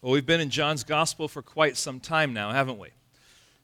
[0.00, 2.90] Well, we've been in John's Gospel for quite some time now, haven't we?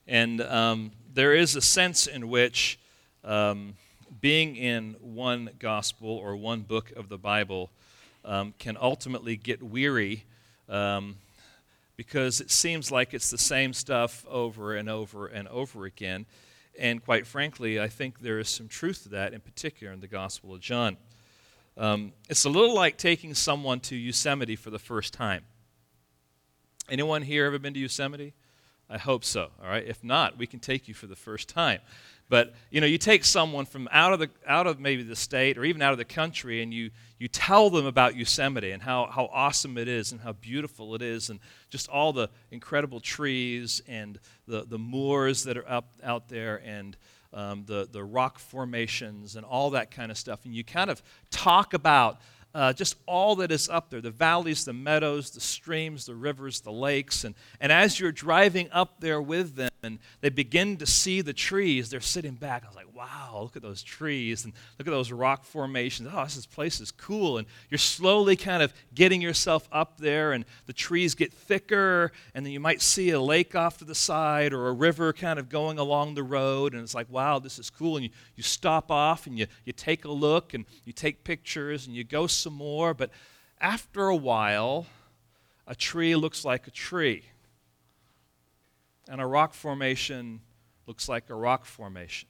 [0.08, 2.76] And um, there is a sense in which
[3.22, 3.75] um,
[4.21, 7.70] being in one gospel or one book of the Bible
[8.24, 10.24] um, can ultimately get weary
[10.68, 11.18] um,
[11.96, 16.27] because it seems like it's the same stuff over and over and over again.
[16.77, 20.09] And quite frankly, I think there is some truth to that, in particular in the
[20.09, 20.96] Gospel of John.
[21.77, 25.45] Um, it's a little like taking someone to Yosemite for the first time.
[26.88, 28.34] Anyone here ever been to Yosemite?
[28.90, 29.48] I hope so.
[29.62, 29.84] All right.
[29.84, 31.80] If not, we can take you for the first time.
[32.28, 35.59] But you know, you take someone from out of the out of maybe the state
[35.59, 39.06] or even out of the country, and you you tell them about Yosemite and how
[39.06, 41.38] how awesome it is and how beautiful it is, and
[41.70, 46.96] just all the incredible trees and the the moors that are up out there and
[47.34, 50.45] um, the the rock formations and all that kind of stuff.
[50.45, 52.20] And you kind of talk about
[52.54, 56.60] uh, just all that is up there the valleys, the meadows, the streams, the rivers,
[56.60, 57.24] the lakes.
[57.24, 61.32] And, and as you're driving up there with them and they begin to see the
[61.32, 62.65] trees, they're sitting back.
[62.65, 66.09] I was like, wow, look at those trees and look at those rock formations.
[66.13, 67.39] Oh, this place is cool.
[67.39, 72.45] And you're slowly kind of getting yourself up there, and the trees get thicker, and
[72.45, 75.49] then you might see a lake off to the side or a river kind of
[75.49, 76.73] going along the road.
[76.73, 77.97] And it's like, wow, this is cool.
[77.97, 81.87] And you, you stop off and you, you take a look and you take pictures
[81.87, 82.95] and you go some more.
[82.95, 83.11] But
[83.61, 84.87] after a while,
[85.67, 87.25] a tree looks like a tree,
[89.09, 90.41] and a rock formation
[90.87, 92.29] looks like a rock formation.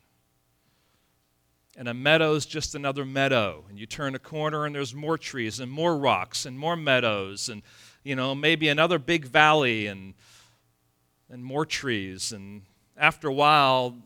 [1.76, 3.64] And a meadow's just another meadow.
[3.68, 7.48] And you turn a corner and there's more trees and more rocks and more meadows
[7.48, 7.62] and
[8.04, 10.14] you know maybe another big valley and
[11.30, 12.32] and more trees.
[12.32, 12.62] And
[12.96, 13.96] after a while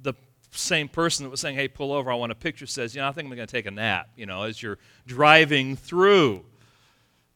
[0.00, 0.14] the
[0.52, 3.08] same person that was saying hey pull over i want a picture says you know
[3.08, 6.44] i think i'm going to take a nap you know as you're driving through.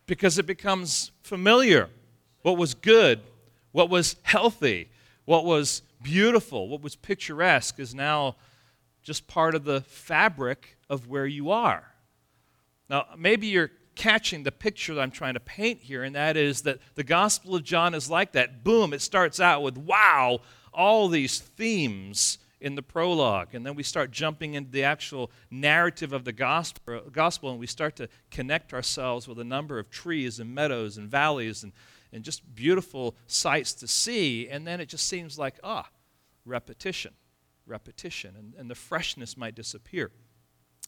[0.06, 1.90] Because it becomes familiar.
[2.42, 3.20] What was good
[3.76, 4.88] what was healthy
[5.26, 8.36] what was beautiful what was picturesque is now
[9.06, 11.84] just part of the fabric of where you are.
[12.90, 16.62] Now, maybe you're catching the picture that I'm trying to paint here, and that is
[16.62, 18.64] that the Gospel of John is like that.
[18.64, 20.40] Boom, it starts out with, wow,
[20.74, 23.54] all these themes in the prologue.
[23.54, 27.68] And then we start jumping into the actual narrative of the gospel, gospel and we
[27.68, 31.72] start to connect ourselves with a number of trees and meadows and valleys and,
[32.12, 34.48] and just beautiful sights to see.
[34.48, 35.88] And then it just seems like, ah,
[36.44, 37.12] repetition
[37.66, 40.10] repetition, and, and the freshness might disappear.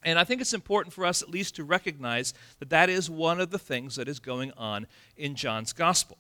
[0.05, 3.41] And I think it's important for us at least to recognize that that is one
[3.41, 4.87] of the things that is going on
[5.17, 6.19] in John's gospel.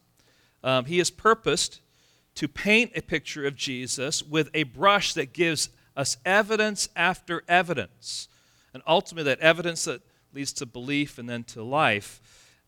[0.64, 1.80] Um, he has purposed
[2.34, 8.28] to paint a picture of Jesus with a brush that gives us evidence after evidence,
[8.74, 12.20] and ultimately that evidence that leads to belief and then to life.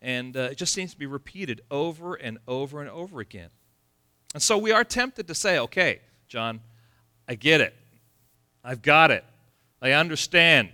[0.02, 3.50] And uh, it just seems to be repeated over and over and over again.
[4.32, 6.60] And so we are tempted to say, okay, John,
[7.28, 7.74] I get it.
[8.64, 9.24] I've got it.
[9.82, 10.70] I understand.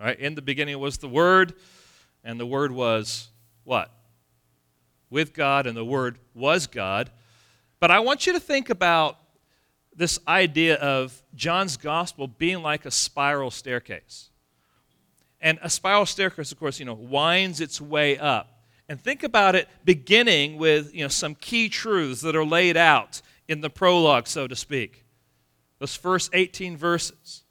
[0.00, 0.18] All right?
[0.18, 1.54] In the beginning was the Word,
[2.24, 3.28] and the Word was
[3.64, 3.90] what?
[5.10, 7.10] With God, and the Word was God.
[7.80, 9.18] But I want you to think about
[9.94, 14.27] this idea of John's gospel being like a spiral staircase.
[15.40, 18.62] And a spiral staircase, of course, you know, winds its way up.
[18.88, 23.20] And think about it beginning with, you know, some key truths that are laid out
[23.46, 25.04] in the prologue, so to speak
[25.78, 27.44] those first 18 verses.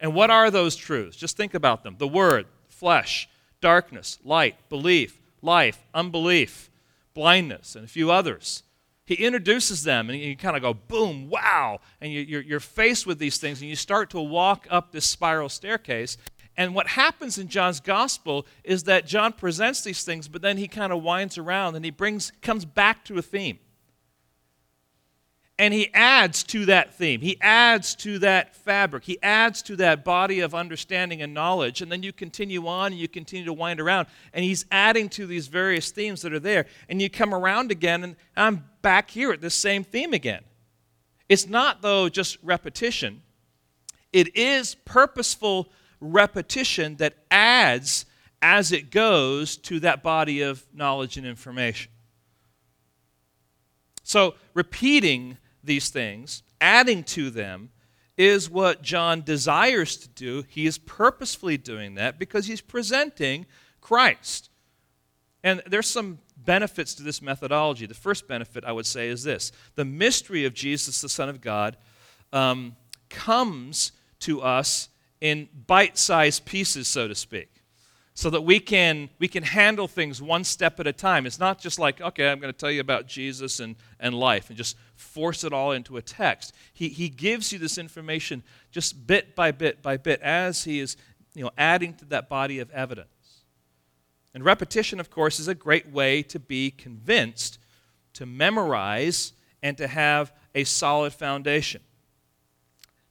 [0.00, 1.16] And what are those truths?
[1.16, 3.28] Just think about them the Word, flesh,
[3.60, 6.70] darkness, light, belief, life, unbelief,
[7.14, 8.62] blindness, and a few others.
[9.06, 11.80] He introduces them, and you kind of go, boom, wow.
[12.00, 15.50] And you, are faced with these things, and you start to walk up this spiral
[15.50, 16.16] staircase.
[16.56, 20.68] And what happens in John's gospel is that John presents these things, but then he
[20.68, 23.58] kind of winds around and he brings comes back to a theme
[25.58, 27.20] and he adds to that theme.
[27.20, 29.04] He adds to that fabric.
[29.04, 31.80] He adds to that body of understanding and knowledge.
[31.80, 34.08] And then you continue on and you continue to wind around.
[34.32, 36.66] And he's adding to these various themes that are there.
[36.88, 40.42] And you come around again, and I'm back here at this same theme again.
[41.28, 43.22] It's not, though, just repetition,
[44.12, 45.68] it is purposeful
[46.04, 48.06] repetition that adds
[48.42, 51.90] as it goes to that body of knowledge and information.
[54.02, 57.70] So, repeating these things, adding to them,
[58.16, 60.44] is what John desires to do.
[60.48, 63.46] He is purposefully doing that because he's presenting
[63.80, 64.50] Christ.
[65.42, 67.86] And there's some benefits to this methodology.
[67.86, 71.40] The first benefit, I would say, is this the mystery of Jesus, the Son of
[71.40, 71.76] God,
[72.32, 72.76] um,
[73.08, 74.88] comes to us
[75.20, 77.50] in bite sized pieces, so to speak.
[78.16, 81.26] so that we can we can handle things one step at a time.
[81.26, 84.48] It's not just like okay i'm going to tell you about jesus and, and life
[84.48, 86.54] and just force it all into a text.
[86.72, 90.96] He, he gives you this information just bit by bit by bit as he is
[91.34, 93.08] you know adding to that body of evidence.
[94.32, 97.58] And repetition of course is a great way to be convinced
[98.14, 101.80] to memorize and to have a solid foundation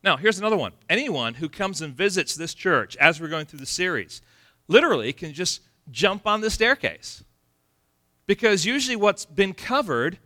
[0.04, 3.60] now here's another one anyone who comes and visits this church as we're going through
[3.60, 4.22] the series
[4.68, 5.62] literally can just
[5.92, 7.24] jump on the staircase.
[8.26, 10.18] Because usually what's been covered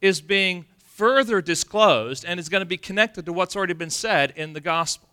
[0.00, 4.32] is being further disclosed and is going to be connected to what's already been said
[4.36, 5.08] in the gospel.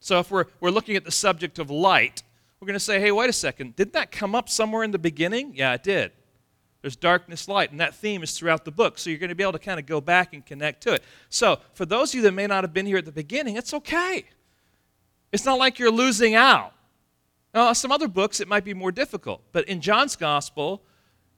[0.00, 2.22] So if we're, we're looking at the subject of light,
[2.60, 4.98] we're going to say, hey, wait a second, didn't that come up somewhere in the
[4.98, 5.54] beginning?
[5.54, 6.12] Yeah, it did.
[6.82, 8.98] There's darkness, light, and that theme is throughout the book.
[8.98, 11.02] So you're going to be able to kind of go back and connect to it.
[11.28, 13.74] So for those of you that may not have been here at the beginning, it's
[13.74, 14.24] okay.
[15.32, 16.72] It's not like you're losing out.
[17.52, 19.42] Now, some other books, it might be more difficult.
[19.52, 20.82] But in John's gospel,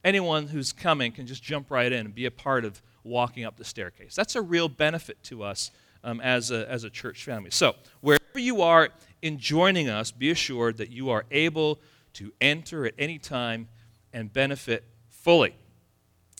[0.03, 3.57] anyone who's coming can just jump right in and be a part of walking up
[3.57, 4.15] the staircase.
[4.15, 5.71] That's a real benefit to us
[6.03, 7.51] um, as, a, as a church family.
[7.51, 8.89] So, wherever you are
[9.21, 11.79] in joining us, be assured that you are able
[12.13, 13.67] to enter at any time
[14.13, 14.85] and benefit
[15.23, 15.55] fully.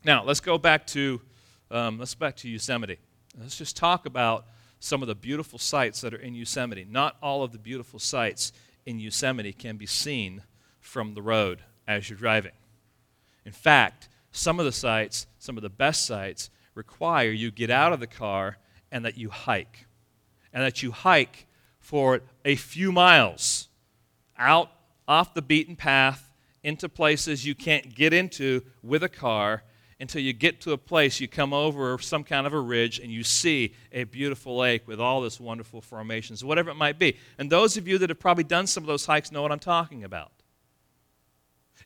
[0.04, 1.22] Now, let's go back to,
[1.72, 3.00] um, let's back to Yosemite.
[3.40, 4.46] Let's just talk about
[4.82, 6.86] some of the beautiful sights that are in Yosemite.
[6.90, 8.52] Not all of the beautiful sights
[8.86, 10.44] in Yosemite can be seen
[10.82, 12.52] from the road as you're driving.
[13.46, 17.94] In fact, some of the sites, some of the best sites, require you get out
[17.94, 18.58] of the car
[18.92, 19.86] and that you hike.
[20.52, 21.48] And that you hike
[21.80, 23.70] for a few miles
[24.38, 24.72] out
[25.08, 26.33] off the beaten path
[26.64, 29.64] into places you can't get into with a car
[30.00, 33.12] until you get to a place, you come over some kind of a ridge, and
[33.12, 37.16] you see a beautiful lake with all this wonderful formations, whatever it might be.
[37.38, 39.60] And those of you that have probably done some of those hikes know what I'm
[39.60, 40.32] talking about.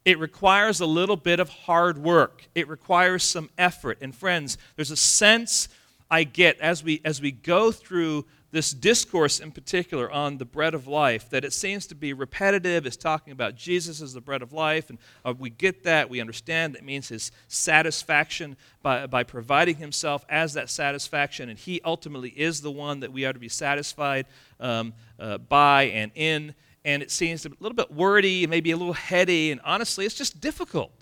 [0.04, 2.48] It requires a little bit of hard work.
[2.56, 3.98] It requires some effort.
[4.02, 5.70] And friends, there's a sense
[6.10, 10.74] I get as we as we go through this discourse in particular on the bread
[10.74, 12.86] of life that it seems to be repetitive.
[12.86, 16.10] It's talking about Jesus as the bread of life, and uh, we get that.
[16.10, 21.82] We understand that means his satisfaction by, by providing himself as that satisfaction, and he
[21.84, 24.28] ultimately is the one that we are to be satisfied
[24.60, 26.56] um, uh, by and in.
[26.86, 30.40] And it seems a little bit wordy, maybe a little heady, and honestly, it's just
[30.40, 30.94] difficult.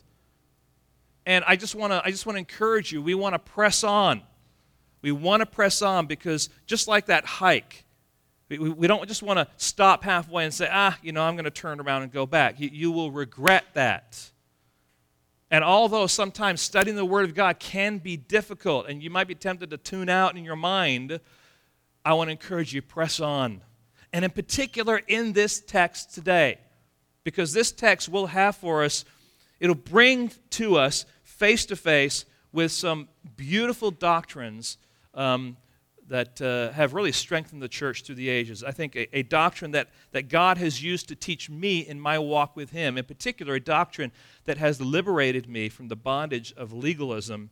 [1.27, 3.01] And I just want to I just want to encourage you.
[3.01, 4.24] We want to press on
[5.05, 7.85] we want to press on because just like that hike,
[8.49, 11.45] we, we don't just want to stop halfway and say, ah, you know, I'm going
[11.45, 12.59] to turn around and go back.
[12.59, 14.31] You, you will regret that.
[15.51, 19.35] And although sometimes studying the Word of God can be difficult and you might be
[19.35, 21.19] tempted to tune out in your mind,
[22.03, 23.61] I want to encourage you press on.
[24.11, 26.57] And in particular, in this text today,
[27.23, 29.05] because this text will have for us,
[29.59, 34.79] it'll bring to us face to face with some beautiful doctrines
[35.15, 35.57] um,
[36.07, 38.63] that uh, have really strengthened the church through the ages.
[38.63, 42.19] I think a, a, doctrine that, that God has used to teach me in my
[42.19, 44.12] walk with Him, in particular, a doctrine
[44.45, 47.50] that has liberated me from the bondage of legalism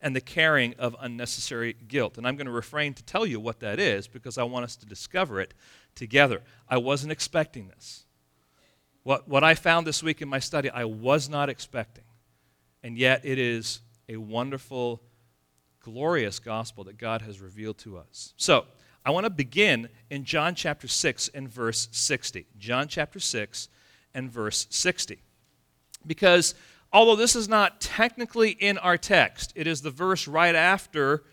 [0.00, 2.16] and the carrying of unnecessary guilt.
[2.16, 4.74] And I'm going to refrain to tell you what that is because I want us
[4.76, 5.52] to discover it
[5.94, 6.42] together.
[6.68, 8.04] I wasn't expecting this.
[9.02, 12.04] What, what I found this week in my study, I was not expecting.
[12.82, 15.02] And yet, it is a wonderful
[15.82, 18.34] glorious gospel that God has revealed to us.
[18.36, 18.66] So,
[19.04, 22.46] I want to begin in John chapter 6 and verse 60.
[22.58, 23.68] John chapter 6
[24.14, 25.20] and verse 60.
[26.06, 26.54] Because
[26.92, 31.24] although this is not technically in our text, it is the verse right after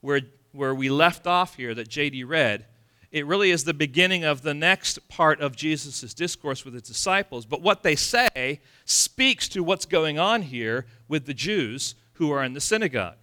[0.00, 0.20] where,
[0.52, 2.66] where we left off here that JD read.
[3.10, 7.44] It really is the beginning of the next part of Jesus' discourse with his disciples.
[7.44, 12.44] But what they say speaks to what's going on here with the Jews who are
[12.44, 13.16] in the synagogue.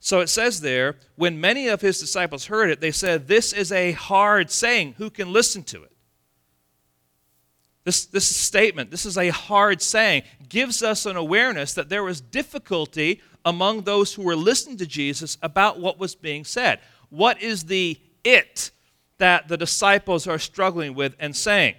[0.00, 3.72] So it says there, when many of his disciples heard it, they said, This is
[3.72, 4.94] a hard saying.
[4.98, 5.92] Who can listen to it?
[7.84, 12.20] This, this statement, this is a hard saying, gives us an awareness that there was
[12.20, 16.80] difficulty among those who were listening to Jesus about what was being said.
[17.08, 18.70] What is the it
[19.16, 21.76] that the disciples are struggling with and saying?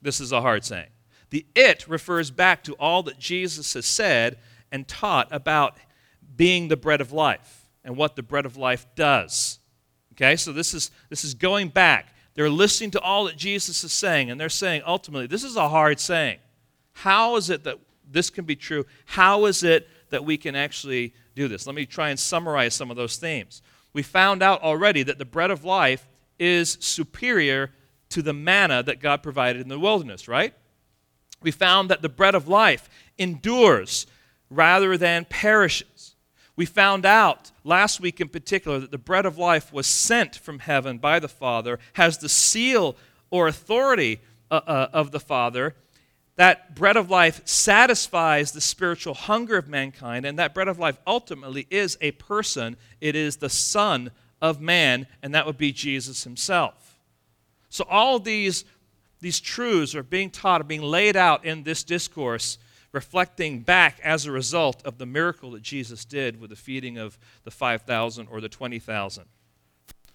[0.00, 0.88] This is a hard saying.
[1.30, 4.38] The it refers back to all that Jesus has said
[4.70, 5.76] and taught about
[6.40, 9.58] being the bread of life and what the bread of life does.
[10.14, 12.14] Okay, so this is this is going back.
[12.32, 15.68] They're listening to all that Jesus is saying, and they're saying ultimately, this is a
[15.68, 16.38] hard saying.
[16.94, 17.78] How is it that
[18.10, 18.86] this can be true?
[19.04, 21.66] How is it that we can actually do this?
[21.66, 23.60] Let me try and summarize some of those themes.
[23.92, 27.70] We found out already that the bread of life is superior
[28.08, 30.54] to the manna that God provided in the wilderness, right?
[31.42, 34.06] We found that the bread of life endures
[34.48, 35.86] rather than perishes.
[36.56, 40.58] We found out last week in particular that the bread of life was sent from
[40.58, 42.96] heaven by the Father, has the seal
[43.30, 45.74] or authority uh, uh, of the Father.
[46.36, 50.98] That bread of life satisfies the spiritual hunger of mankind, and that bread of life
[51.06, 52.76] ultimately is a person.
[53.00, 56.98] It is the Son of Man, and that would be Jesus himself.
[57.68, 58.64] So, all these,
[59.20, 62.58] these truths are being taught, are being laid out in this discourse
[62.92, 67.18] reflecting back as a result of the miracle that Jesus did with the feeding of
[67.44, 69.24] the 5,000 or the 20,000.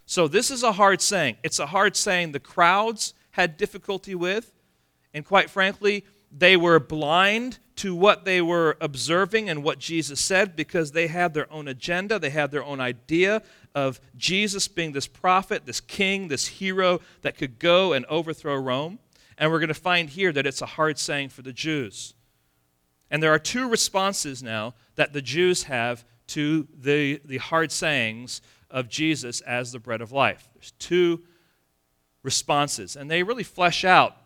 [0.05, 1.37] So, this is a hard saying.
[1.41, 4.53] It's a hard saying the crowds had difficulty with,
[5.13, 10.55] and quite frankly, they were blind to what they were observing and what Jesus said
[10.55, 12.19] because they had their own agenda.
[12.19, 13.41] They had their own idea
[13.73, 18.99] of Jesus being this prophet, this king, this hero that could go and overthrow Rome.
[19.37, 22.14] And we're going to find here that it's a hard saying for the Jews.
[23.09, 28.41] And there are two responses now that the Jews have to the, the hard sayings
[28.69, 30.49] of Jesus as the bread of life.
[30.55, 31.23] There's two
[32.23, 34.17] responses, and they really flesh out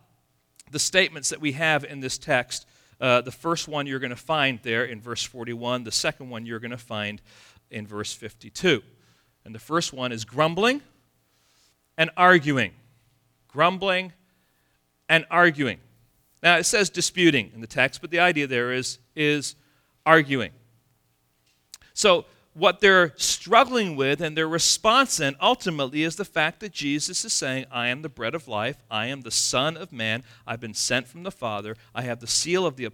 [0.72, 2.66] the statements that we have in this text.
[3.02, 6.46] Uh, the first one you're going to find there in verse 41, the second one
[6.46, 7.22] you're going to find
[7.70, 8.82] in verse 52.
[9.46, 10.82] And the first one is grumbling
[11.98, 12.72] and arguing.
[13.48, 14.14] Grumbling
[15.08, 15.80] and arguing.
[16.42, 19.56] Now, it says disputing in the text, but the idea there is, is
[20.06, 20.52] arguing.
[21.94, 27.24] So, what they're struggling with and their response then ultimately is the fact that Jesus
[27.24, 28.78] is saying, I am the bread of life.
[28.90, 30.24] I am the Son of Man.
[30.46, 31.76] I've been sent from the Father.
[31.94, 32.90] I have the seal of the,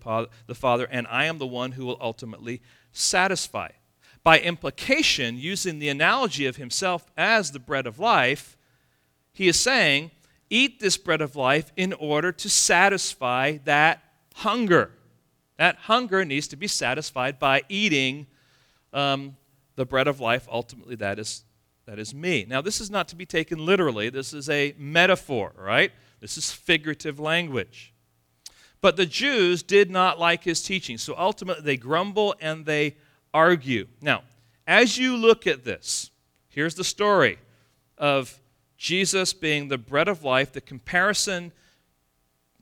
[0.45, 2.61] the Father, and I am the one who will ultimately
[2.91, 3.69] satisfy.
[4.23, 8.57] By implication, using the analogy of himself as the bread of life,
[9.33, 10.11] he is saying,
[10.49, 14.03] eat this bread of life in order to satisfy that
[14.35, 14.91] hunger.
[15.57, 18.27] That hunger needs to be satisfied by eating
[18.93, 19.37] um,
[19.75, 20.47] the bread of life.
[20.51, 21.43] Ultimately, that is,
[21.85, 22.45] that is me.
[22.47, 25.91] Now, this is not to be taken literally, this is a metaphor, right?
[26.19, 27.93] This is figurative language.
[28.81, 32.97] But the Jews did not like his teaching, so ultimately they grumble and they
[33.33, 33.87] argue.
[34.01, 34.23] Now,
[34.67, 36.11] as you look at this,
[36.49, 37.37] here's the story
[37.97, 38.39] of
[38.77, 41.51] Jesus being the bread of life, the comparison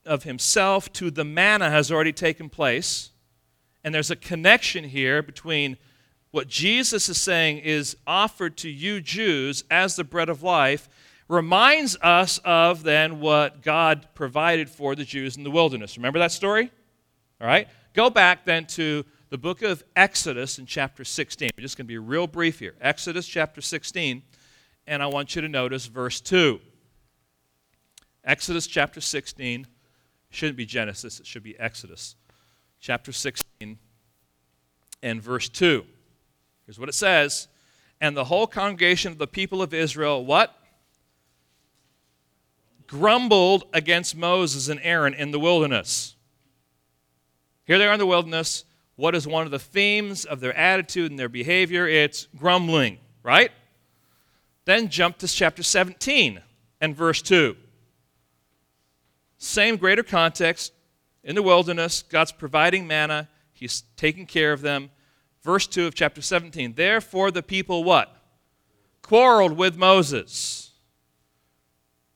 [0.05, 3.11] of himself to the manna has already taken place.
[3.83, 5.77] And there's a connection here between
[6.31, 10.89] what Jesus is saying is offered to you Jews as the bread of life,
[11.27, 15.97] reminds us of then what God provided for the Jews in the wilderness.
[15.97, 16.71] Remember that story?
[17.39, 17.67] All right?
[17.93, 21.51] Go back then to the book of Exodus in chapter 16.
[21.55, 22.75] We're just going to be real brief here.
[22.81, 24.23] Exodus chapter 16
[24.87, 26.59] and I want you to notice verse 2.
[28.23, 29.67] Exodus chapter 16.
[30.29, 32.15] Shouldn't be Genesis, it should be Exodus.
[32.79, 33.77] Chapter 16
[35.01, 35.85] and verse 2.
[36.65, 37.47] Here's what it says.
[38.01, 40.57] And the whole congregation of the people of Israel, what?
[42.87, 46.15] Grumbled against Moses and Aaron in the wilderness.
[47.65, 48.65] Here they are in the wilderness.
[48.95, 51.87] What is one of the themes of their attitude and their behavior?
[51.87, 53.51] It's grumbling, right?
[54.65, 56.41] Then jump to chapter 17
[56.79, 57.55] and verse 2.
[59.37, 60.73] Same greater context.
[61.23, 64.89] In the wilderness, God's providing manna, He's taking care of them.
[65.41, 66.73] Verse 2 of chapter 17.
[66.75, 68.15] Therefore, the people what?
[69.01, 70.71] Quarreled with Moses.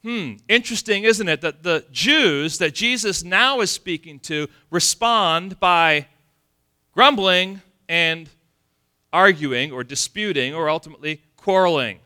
[0.03, 6.07] Hmm, interesting, isn't it, that the Jews that Jesus now is speaking to respond by
[6.93, 8.29] grumbling and
[9.11, 11.99] arguing or disputing or ultimately quarreling.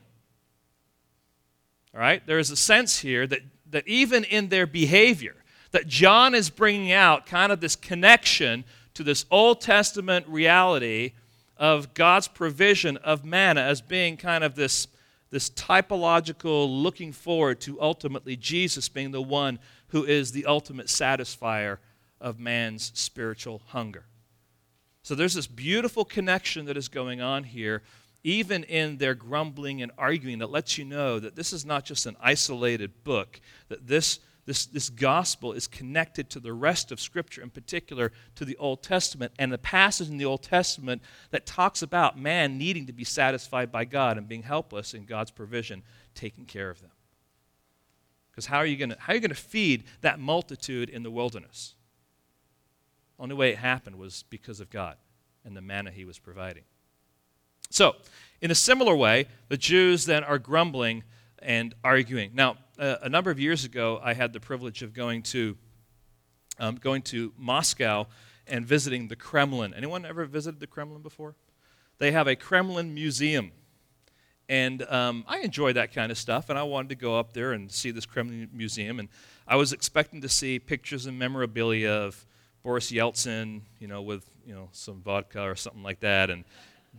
[1.94, 2.24] All right?
[2.26, 5.36] There is a sense here that, that even in their behavior,
[5.72, 11.12] that John is bringing out kind of this connection to this Old Testament reality
[11.56, 14.88] of God's provision of manna as being kind of this,
[15.30, 19.58] this typological looking forward to ultimately Jesus being the one
[19.88, 21.78] who is the ultimate satisfier
[22.20, 24.04] of man's spiritual hunger.
[25.02, 27.82] So there's this beautiful connection that is going on here
[28.24, 32.06] even in their grumbling and arguing, that lets you know that this is not just
[32.06, 37.42] an isolated book, that this, this, this gospel is connected to the rest of Scripture,
[37.42, 41.82] in particular to the Old Testament, and the passage in the Old Testament that talks
[41.82, 45.82] about man needing to be satisfied by God and being helpless in God's provision,
[46.14, 46.90] taking care of them.
[48.30, 51.74] Because how are you going to feed that multitude in the wilderness?
[53.18, 54.96] Only way it happened was because of God
[55.44, 56.64] and the manna he was providing.
[57.72, 57.96] So,
[58.42, 61.04] in a similar way, the Jews then are grumbling
[61.38, 62.32] and arguing.
[62.34, 65.56] Now, uh, a number of years ago, I had the privilege of going to,
[66.58, 68.08] um, going to Moscow
[68.46, 69.72] and visiting the Kremlin.
[69.72, 71.34] Anyone ever visited the Kremlin before?
[71.96, 73.52] They have a Kremlin museum.
[74.50, 77.52] And um, I enjoy that kind of stuff, and I wanted to go up there
[77.52, 78.98] and see this Kremlin museum.
[78.98, 79.08] And
[79.48, 82.26] I was expecting to see pictures and memorabilia of
[82.62, 86.44] Boris Yeltsin, you know, with you know some vodka or something like that, and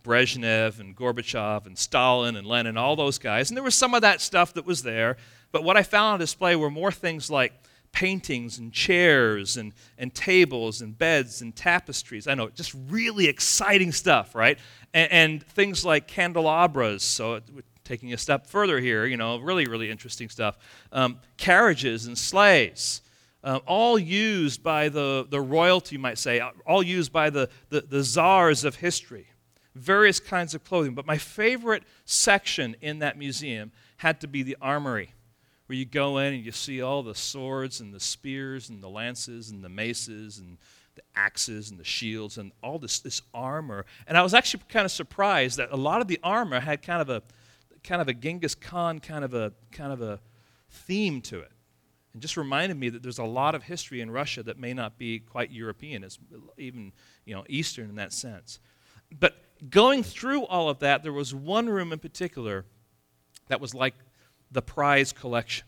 [0.02, 3.50] Brezhnev and Gorbachev and Stalin and Lenin, all those guys.
[3.50, 5.18] And there was some of that stuff that was there.
[5.52, 7.54] But what I found on display were more things like
[7.92, 12.28] paintings and chairs and, and tables and beds and tapestries.
[12.28, 14.58] I know, just really exciting stuff, right?
[14.94, 17.04] And, and things like candelabras.
[17.04, 17.40] So,
[17.84, 20.58] taking a step further here, you know, really, really interesting stuff.
[20.92, 23.02] Um, carriages and sleighs.
[23.44, 27.82] Uh, all used by the, the royalty, you might say, all used by the, the,
[27.82, 29.28] the czars of history
[29.76, 30.94] various kinds of clothing.
[30.94, 35.14] But my favorite section in that museum had to be the armory,
[35.68, 38.90] where you go in and you see all the swords and the spears and the
[38.90, 40.58] lances and the maces and
[40.96, 43.86] the axes and the shields and all this, this armor.
[44.08, 47.02] And I was actually kind of surprised that a lot of the armor had kind
[47.02, 47.24] of a
[47.84, 50.20] kind of a Genghis Khan kind of a kind of a
[50.70, 51.52] theme to it.
[52.14, 54.98] And just reminded me that there's a lot of history in Russia that may not
[54.98, 56.20] be quite European, as
[56.58, 56.94] even
[57.26, 58.60] you know Eastern in that sense.
[59.20, 59.36] But
[59.70, 62.66] going through all of that, there was one room in particular
[63.48, 63.96] that was like
[64.52, 65.66] the prize collection.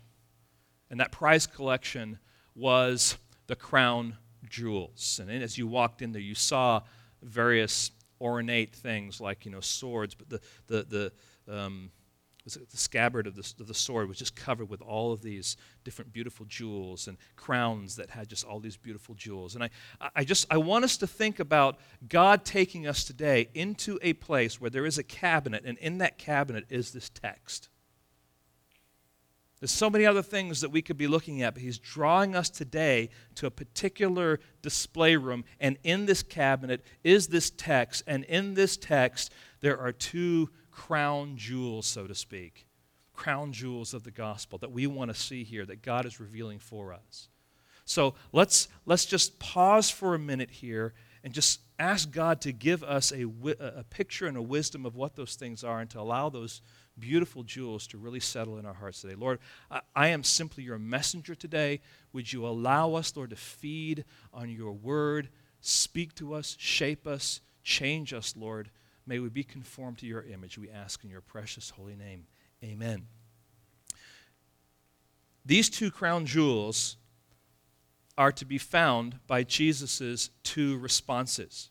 [0.90, 2.20] And that prize collection
[2.56, 4.18] was the crown
[4.50, 5.20] jewels.
[5.22, 6.82] And as you walked in there, you saw
[7.22, 11.12] various ornate things like, you know, swords, but the, the,
[11.48, 11.92] the, um,
[12.46, 16.14] the scabbard of the, of the sword was just covered with all of these different
[16.14, 19.56] beautiful jewels and crowns that had just all these beautiful jewels.
[19.56, 19.70] And I,
[20.16, 24.62] I just I want us to think about God taking us today into a place
[24.62, 27.70] where there is a cabinet, and in that cabinet is this text.
[29.60, 32.52] There's so many other things that we could be looking at, but he's drawing us
[32.52, 38.54] today to a particular display room, and in this cabinet is this text, and in
[38.54, 42.68] this text there are two crown jewels, so to speak,
[43.14, 46.60] crown jewels of the gospel that we want to see here that God is revealing
[46.60, 47.30] for us.
[47.86, 52.84] So let's, let's just pause for a minute here and just ask God to give
[52.84, 53.26] us a,
[53.60, 56.62] a picture and a wisdom of what those things are and to allow those
[57.00, 59.16] beautiful jewels to really settle in our hearts today.
[59.16, 59.40] Lord,
[59.72, 61.82] I, I, am simply your messenger today.
[62.14, 65.30] Would you allow us, Lord, to feed on your word,
[65.62, 68.70] speak to us, shape us, change us, Lord,
[69.08, 72.26] May we be conformed to your image, we ask in your precious holy name.
[72.64, 73.08] Amen.
[75.46, 76.98] These two crown jewels
[78.18, 81.70] are to be found by Jesus' two responses.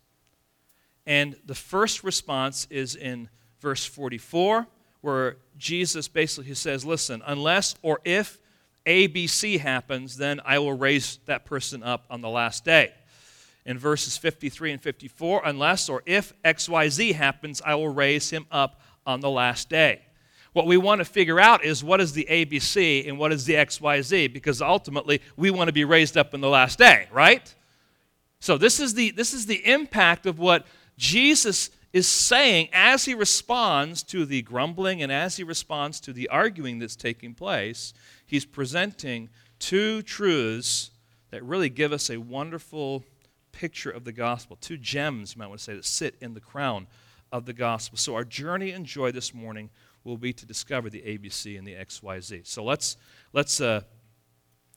[1.07, 3.29] And the first response is in
[3.61, 4.67] verse 44,
[5.01, 8.39] where Jesus basically says, Listen, unless or if
[8.87, 12.93] ABC happens, then I will raise that person up on the last day
[13.67, 18.81] in verses 53 and 54 unless or if XYZ happens, I will raise him up
[19.07, 20.03] on the last day.
[20.53, 23.55] What we want to figure out is what is the ABC and what is the
[23.55, 27.55] XYZ because ultimately we want to be raised up in the last day, right?
[28.39, 33.15] So this is the this is the impact of what Jesus is saying as he
[33.15, 37.95] responds to the grumbling and as he responds to the arguing that's taking place.
[38.27, 40.91] He's presenting two truths
[41.31, 43.05] that really give us a wonderful
[43.55, 46.41] picture of the gospel, two gems, you might want to say, that sit in the
[46.41, 46.87] crown
[47.33, 47.97] of the gospel.
[47.97, 49.71] So, our journey and joy this morning
[50.03, 52.47] will be to discover the ABC and the XYZ.
[52.47, 52.97] So, let's,
[53.33, 53.83] let's, uh,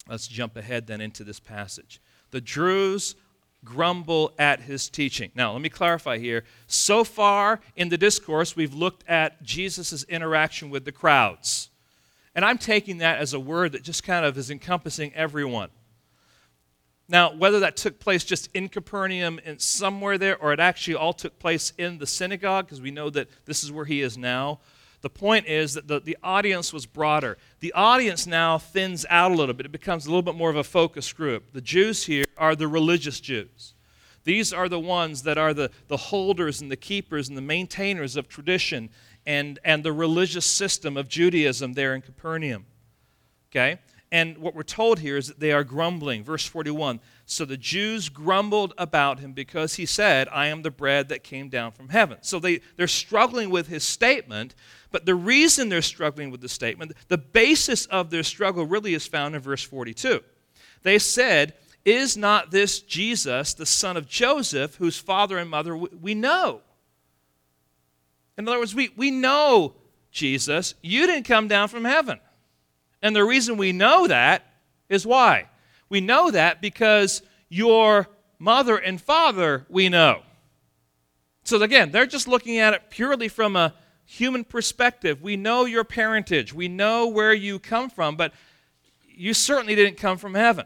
[0.08, 2.02] let's jump ahead then into this passage.
[2.32, 3.16] The Jews
[3.64, 5.32] grumble at his teaching.
[5.36, 6.44] Now, let me clarify here.
[6.68, 11.70] So far in the discourse, we've looked at Jesus' interaction with the crowds.
[12.36, 15.70] And I'm taking that as a word that just kind of is encompassing everyone.
[17.10, 21.14] Now, whether that took place just in Capernaum and somewhere there, or it actually all
[21.14, 24.60] took place in the synagogue, because we know that this is where he is now,
[25.02, 27.38] the point is that the, the audience was broader.
[27.60, 29.66] The audience now thins out a little bit.
[29.66, 31.54] It becomes a little bit more of a focus group.
[31.54, 33.74] The Jews here are the religious Jews.
[34.24, 38.18] These are the ones that are the, the holders and the keepers and the maintainers
[38.18, 38.90] of tradition
[39.26, 42.66] and, and the religious system of Judaism there in Capernaum.
[43.52, 43.80] Okay?
[44.12, 46.24] And what we're told here is that they are grumbling.
[46.24, 51.10] Verse 41 So the Jews grumbled about him because he said, I am the bread
[51.10, 52.20] that came down from heaven.
[52.22, 54.56] So they, they're struggling with his statement,
[54.92, 59.06] but the reason they're struggling with the statement, the basis of their struggle really is
[59.06, 60.22] found in verse 42.
[60.84, 66.14] They said, Is not this Jesus, the son of Joseph, whose father and mother we
[66.14, 66.62] know?
[68.38, 69.74] In other words, we, we know
[70.12, 70.76] Jesus.
[70.82, 72.20] You didn't come down from heaven.
[73.02, 74.44] And the reason we know that
[74.90, 75.50] is why?
[75.90, 78.08] We know that because your
[78.40, 80.22] mother and father we know.
[81.44, 83.74] So again, they're just looking at it purely from a
[84.06, 85.22] human perspective.
[85.22, 88.34] We know your parentage, we know where you come from, but
[89.08, 90.66] you certainly didn't come from heaven.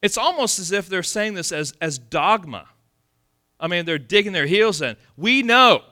[0.00, 2.66] It's almost as if they're saying this as, as dogma.
[3.60, 4.96] I mean, they're digging their heels in.
[5.16, 5.82] We know.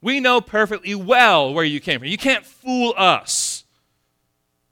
[0.00, 2.08] We know perfectly well where you came from.
[2.08, 3.64] You can't fool us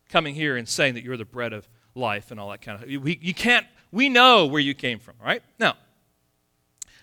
[0.09, 3.03] coming here and saying that you're the bread of life and all that kind of
[3.03, 5.43] we, you can't we know where you came from right?
[5.59, 5.77] Now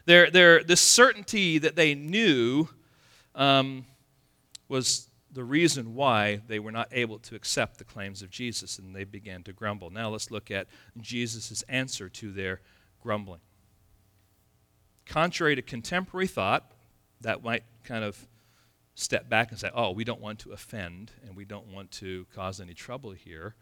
[0.05, 2.69] there there this certainty that they knew
[3.35, 3.85] um,
[4.67, 8.95] was the reason why they were not able to accept the claims of jesus and
[8.95, 9.89] they began to grumble.
[9.89, 10.67] Now let's look at
[10.99, 12.61] jesus' answer to their
[13.01, 13.41] grumbling.
[15.05, 16.71] Contrary to contemporary thought
[17.23, 18.27] that might kind of
[18.95, 22.25] step back and say, oh, we don't want to offend and we don't want to
[22.35, 23.55] cause any trouble here,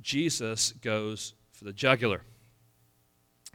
[0.00, 2.22] Jesus goes for the jugular.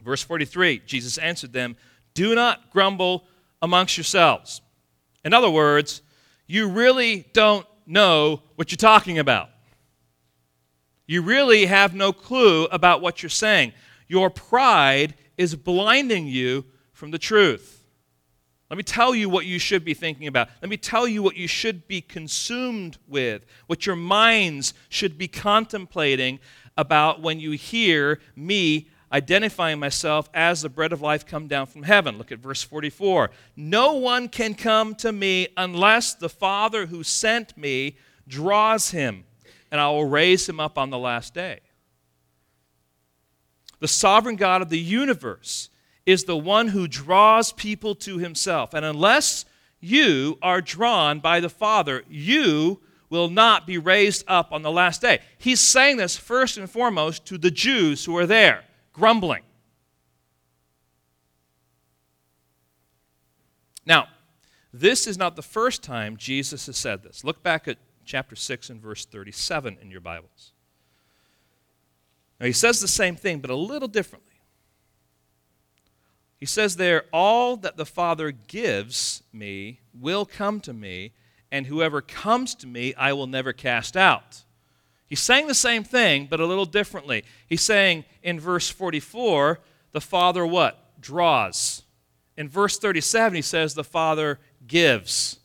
[0.02, 1.76] Verse 43 Jesus answered them,
[2.14, 3.26] Do not grumble
[3.60, 4.62] amongst yourselves.
[5.24, 6.00] In other words,
[6.46, 9.50] you really don't know what you're talking about.
[11.06, 13.72] You really have no clue about what you're saying.
[14.08, 17.79] Your pride is blinding you from the truth.
[18.70, 20.48] Let me tell you what you should be thinking about.
[20.62, 25.26] Let me tell you what you should be consumed with, what your minds should be
[25.26, 26.38] contemplating
[26.76, 31.82] about when you hear me identifying myself as the bread of life come down from
[31.82, 32.16] heaven.
[32.16, 33.30] Look at verse 44.
[33.56, 37.96] No one can come to me unless the Father who sent me
[38.28, 39.24] draws him,
[39.72, 41.58] and I will raise him up on the last day.
[43.80, 45.69] The sovereign God of the universe
[46.06, 48.74] is the one who draws people to himself.
[48.74, 49.44] And unless
[49.80, 55.00] you are drawn by the Father, you will not be raised up on the last
[55.00, 55.20] day.
[55.38, 59.42] He's saying this first and foremost to the Jews who are there, grumbling.
[63.84, 64.08] Now,
[64.72, 67.24] this is not the first time Jesus has said this.
[67.24, 70.52] Look back at chapter 6 and verse 37 in your Bibles.
[72.38, 74.29] Now, he says the same thing, but a little differently.
[76.40, 81.12] He says there, All that the Father gives me will come to me,
[81.52, 84.44] and whoever comes to me I will never cast out.
[85.06, 87.24] He's saying the same thing, but a little differently.
[87.46, 89.60] He's saying in verse 44,
[89.92, 91.00] the Father what?
[91.00, 91.82] Draws.
[92.36, 95.40] In verse 37, he says the Father gives.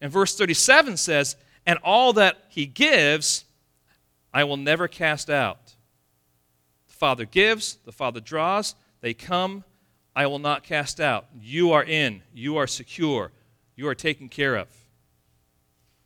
[0.00, 3.44] And verse 37 says, And all that he gives,
[4.34, 5.74] I will never cast out.
[6.88, 8.74] The Father gives, the Father draws,
[9.06, 9.62] they come,
[10.16, 11.26] I will not cast out.
[11.40, 13.30] You are in, you are secure,
[13.76, 14.66] you are taken care of.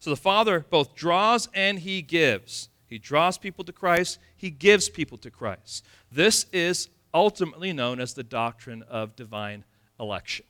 [0.00, 2.68] So the Father both draws and He gives.
[2.86, 5.82] He draws people to Christ, He gives people to Christ.
[6.12, 9.64] This is ultimately known as the doctrine of divine
[9.98, 10.44] election.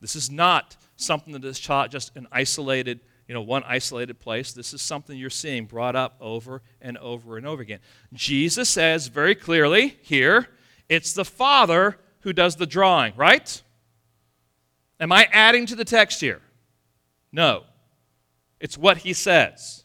[0.00, 4.54] This is not something that is taught just in isolated, you know, one isolated place.
[4.54, 7.80] This is something you're seeing brought up over and over and over again.
[8.14, 10.48] Jesus says very clearly here
[10.88, 13.62] it's the Father who does the drawing, right?
[14.98, 16.40] Am I adding to the text here?
[17.32, 17.64] No.
[18.60, 19.84] It's what he says.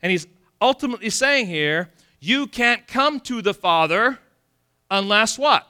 [0.00, 0.26] And he's
[0.60, 4.18] ultimately saying here, you can't come to the Father
[4.90, 5.66] unless what?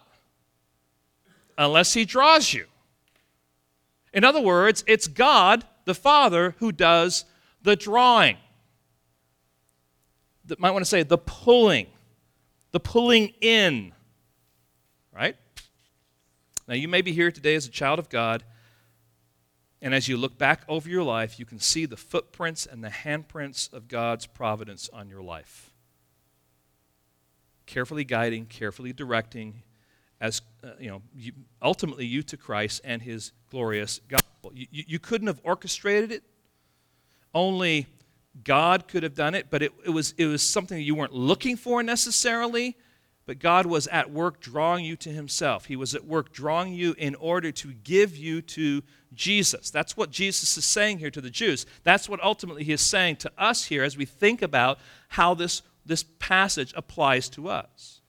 [1.58, 2.66] Unless he draws you.
[4.12, 7.24] In other words, it's God, the Father, who does
[7.62, 8.36] the drawing.
[10.44, 11.86] That might want to say the pulling,
[12.72, 13.92] the pulling in?
[16.68, 18.44] Now, you may be here today as a child of God,
[19.80, 22.88] and as you look back over your life, you can see the footprints and the
[22.88, 25.72] handprints of God's providence on your life.
[27.66, 29.62] Carefully guiding, carefully directing,
[30.20, 34.52] as uh, you know, you, ultimately you to Christ and His glorious gospel.
[34.54, 36.22] You, you, couldn't have orchestrated it.
[37.34, 37.88] Only
[38.44, 41.56] God could have done it, but it, it, was, it was something you weren't looking
[41.56, 42.76] for necessarily,
[43.24, 45.66] but God was at work drawing you to Himself.
[45.66, 48.82] He was at work drawing you in order to give you to
[49.14, 49.70] Jesus.
[49.70, 51.64] That's what Jesus is saying here to the Jews.
[51.84, 55.62] That's what ultimately He is saying to us here as we think about how this,
[55.86, 58.00] this passage applies to us.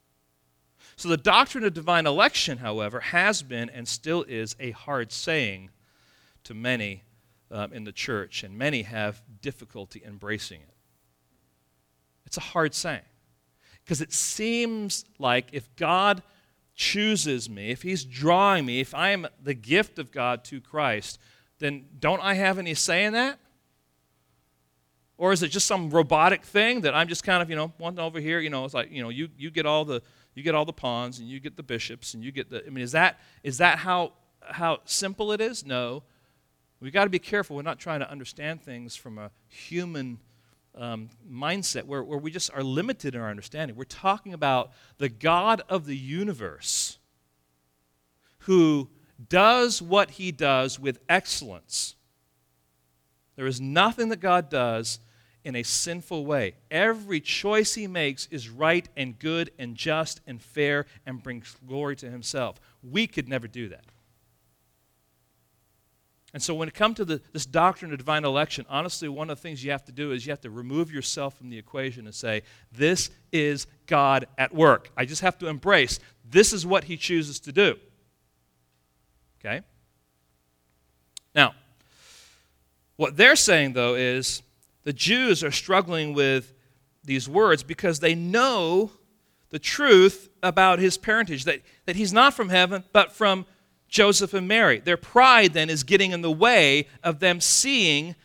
[0.96, 5.70] So, the doctrine of divine election, however, has been and still is a hard saying
[6.44, 7.04] to many
[7.52, 10.74] um, in the church, and many have difficulty embracing it.
[12.26, 13.02] It's a hard saying.
[13.84, 16.24] Because it seems like if God
[16.76, 21.20] chooses me, if He's drawing me, if I am the gift of God to Christ,
[21.60, 23.40] then don't I have any say in that?
[25.18, 28.00] Or is it just some robotic thing that I'm just kind of, you know, one
[28.00, 30.02] over here, you know, it's like, you know, you, you get all the
[30.36, 32.70] you get all the pawns and you get the bishops and you get the I
[32.70, 35.66] mean, is that is that how how simple it is?
[35.66, 36.04] No.
[36.80, 37.56] We've got to be careful.
[37.56, 40.20] We're not trying to understand things from a human
[40.76, 43.76] um, mindset where, where we just are limited in our understanding.
[43.76, 46.98] We're talking about the God of the universe
[48.40, 48.90] who
[49.30, 51.96] does what he does with excellence.
[53.36, 55.00] There is nothing that God does
[55.44, 56.56] in a sinful way.
[56.72, 61.96] Every choice he makes is right and good and just and fair and brings glory
[61.98, 62.60] to himself.
[62.82, 63.86] We could never do that.
[66.34, 69.38] And so, when it comes to the, this doctrine of divine election, honestly, one of
[69.38, 72.06] the things you have to do is you have to remove yourself from the equation
[72.06, 72.42] and say,
[72.72, 74.90] This is God at work.
[74.98, 77.76] I just have to embrace this is what He chooses to do.
[79.40, 79.62] Okay?
[81.36, 81.54] Now,
[82.96, 84.42] what they're saying, though, is
[84.84, 86.54] the Jews are struggling with
[87.04, 88.92] these words because they know
[89.50, 93.46] the truth about his parentage, that, that he's not from heaven, but from
[93.94, 94.80] Joseph and Mary.
[94.80, 98.16] Their pride then is getting in the way of them seeing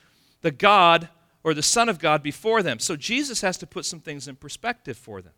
[0.41, 1.11] the God
[1.45, 2.79] or the Son of God before them.
[2.79, 5.35] So Jesus has to put some things in perspective for them.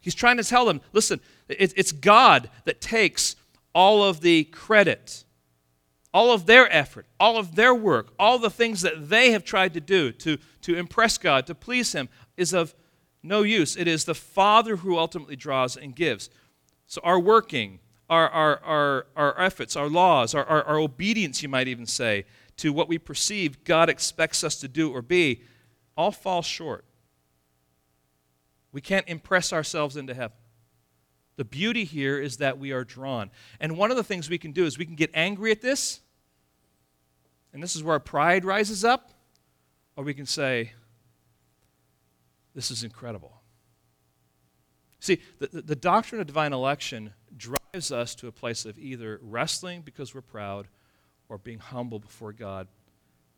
[0.00, 3.36] He's trying to tell them listen, it's God that takes
[3.72, 5.22] all of the credit,
[6.12, 9.74] all of their effort, all of their work, all the things that they have tried
[9.74, 12.74] to do to, to impress God, to please Him, is of
[13.22, 13.76] no use.
[13.76, 16.30] It is the Father who ultimately draws and gives.
[16.88, 17.78] So our working,
[18.12, 22.26] our, our, our, our efforts, our laws, our, our, our obedience, you might even say,
[22.58, 25.40] to what we perceive God expects us to do or be,
[25.96, 26.84] all fall short.
[28.70, 30.36] We can't impress ourselves into heaven.
[31.36, 33.30] The beauty here is that we are drawn.
[33.58, 36.00] And one of the things we can do is we can get angry at this,
[37.54, 39.10] and this is where our pride rises up,
[39.96, 40.72] or we can say,
[42.54, 43.40] This is incredible.
[45.00, 49.18] See, the, the, the doctrine of divine election drives us to a place of either
[49.22, 50.68] wrestling because we're proud
[51.28, 52.68] or being humble before God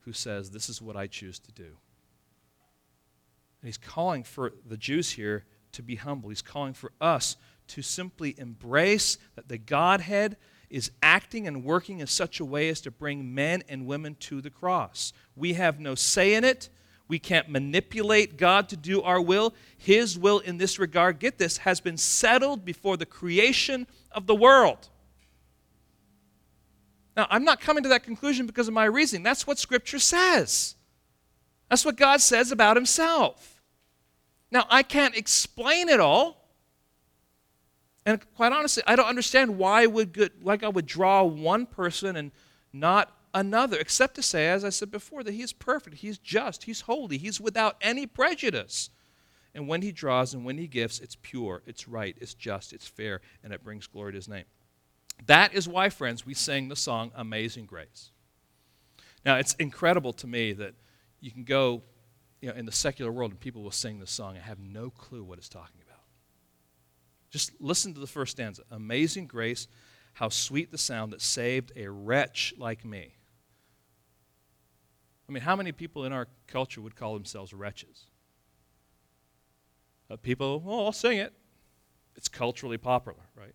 [0.01, 1.65] who says, This is what I choose to do.
[1.65, 6.29] And he's calling for the Jews here to be humble.
[6.29, 7.37] He's calling for us
[7.69, 10.37] to simply embrace that the Godhead
[10.71, 14.41] is acting and working in such a way as to bring men and women to
[14.41, 15.13] the cross.
[15.37, 16.69] We have no say in it.
[17.07, 19.55] We can't manipulate God to do our will.
[19.77, 24.35] His will in this regard, get this, has been settled before the creation of the
[24.35, 24.89] world.
[27.17, 29.23] Now, I'm not coming to that conclusion because of my reasoning.
[29.23, 30.77] That's what Scripture says.
[31.69, 33.63] That's what God says about Himself.
[34.51, 36.45] Now, I can't explain it all.
[38.07, 42.33] And quite honestly, I don't understand why would like I would draw one person and
[42.73, 46.65] not another, except to say, as I said before, that he is perfect, he's just,
[46.65, 48.91] he's holy, he's without any prejudice.
[49.55, 52.87] And when he draws and when he gives, it's pure, it's right, it's just, it's
[52.87, 54.45] fair, and it brings glory to his name.
[55.27, 58.11] That is why, friends, we sing the song Amazing Grace.
[59.25, 60.75] Now, it's incredible to me that
[61.21, 61.83] you can go
[62.41, 64.91] you know, in the secular world and people will sing this song and have no
[64.91, 66.03] clue what it's talking about.
[67.31, 69.67] Just listen to the first stanza Amazing Grace,
[70.15, 73.17] how sweet the sound that saved a wretch like me.
[75.29, 78.05] I mean, how many people in our culture would call themselves wretches?
[80.11, 81.33] Uh, people, well, I'll sing it.
[82.17, 83.55] It's culturally popular, right?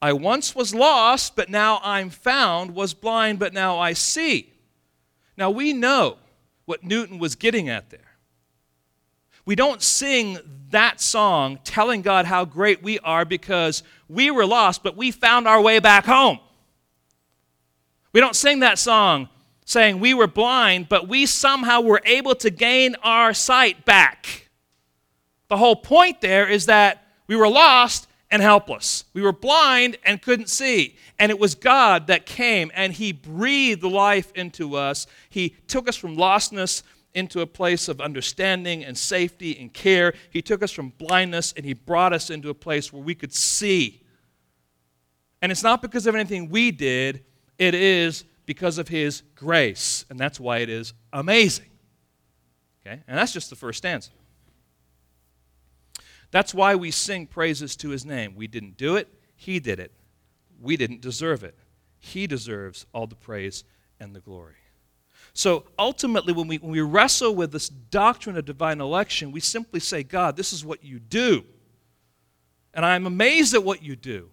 [0.00, 4.52] I once was lost, but now I'm found, was blind, but now I see.
[5.36, 6.18] Now we know
[6.64, 8.00] what Newton was getting at there.
[9.44, 10.38] We don't sing
[10.70, 15.46] that song telling God how great we are because we were lost, but we found
[15.46, 16.38] our way back home.
[18.12, 19.28] We don't sing that song
[19.64, 24.48] saying we were blind, but we somehow were able to gain our sight back.
[25.48, 29.04] The whole point there is that we were lost and helpless.
[29.12, 30.96] We were blind and couldn't see.
[31.18, 35.06] And it was God that came and He breathed life into us.
[35.28, 36.82] He took us from lostness
[37.14, 40.14] into a place of understanding and safety and care.
[40.30, 43.34] He took us from blindness and He brought us into a place where we could
[43.34, 44.02] see.
[45.42, 47.24] And it's not because of anything we did,
[47.58, 50.04] it is because of his grace.
[50.10, 51.70] And that's why it is amazing.
[52.84, 53.02] Okay?
[53.06, 54.10] And that's just the first stanza.
[56.30, 58.34] That's why we sing praises to his name.
[58.34, 59.92] We didn't do it, he did it.
[60.60, 61.58] We didn't deserve it.
[61.98, 63.64] He deserves all the praise
[64.00, 64.54] and the glory.
[65.34, 69.80] So ultimately, when we, when we wrestle with this doctrine of divine election, we simply
[69.80, 71.44] say, God, this is what you do.
[72.74, 74.30] And I'm amazed at what you do.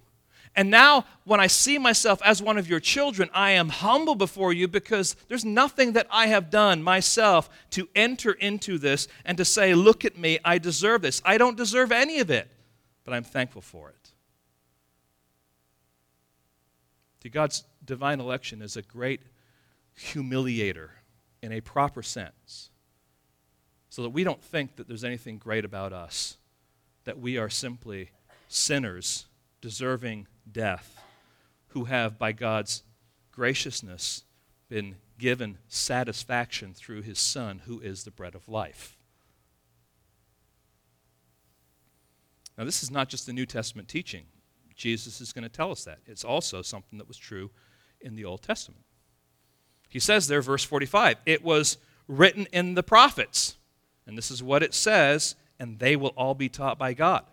[0.55, 4.51] And now, when I see myself as one of your children, I am humble before
[4.51, 9.45] you because there's nothing that I have done myself to enter into this and to
[9.45, 11.21] say, Look at me, I deserve this.
[11.23, 12.51] I don't deserve any of it,
[13.05, 13.99] but I'm thankful for it.
[17.31, 19.21] God's divine election is a great
[19.97, 20.89] humiliator
[21.41, 22.69] in a proper sense,
[23.89, 26.37] so that we don't think that there's anything great about us,
[27.05, 28.09] that we are simply
[28.47, 29.25] sinners
[29.61, 30.99] deserving death,
[31.69, 32.83] who have, by God's
[33.31, 34.23] graciousness,
[34.69, 38.97] been given satisfaction through his Son, who is the bread of life.
[42.57, 44.25] Now, this is not just the New Testament teaching.
[44.75, 45.99] Jesus is going to tell us that.
[46.05, 47.51] It's also something that was true
[48.01, 48.83] in the Old Testament.
[49.89, 53.57] He says there, verse 45, it was written in the prophets.
[54.05, 57.23] And this is what it says, and they will all be taught by God.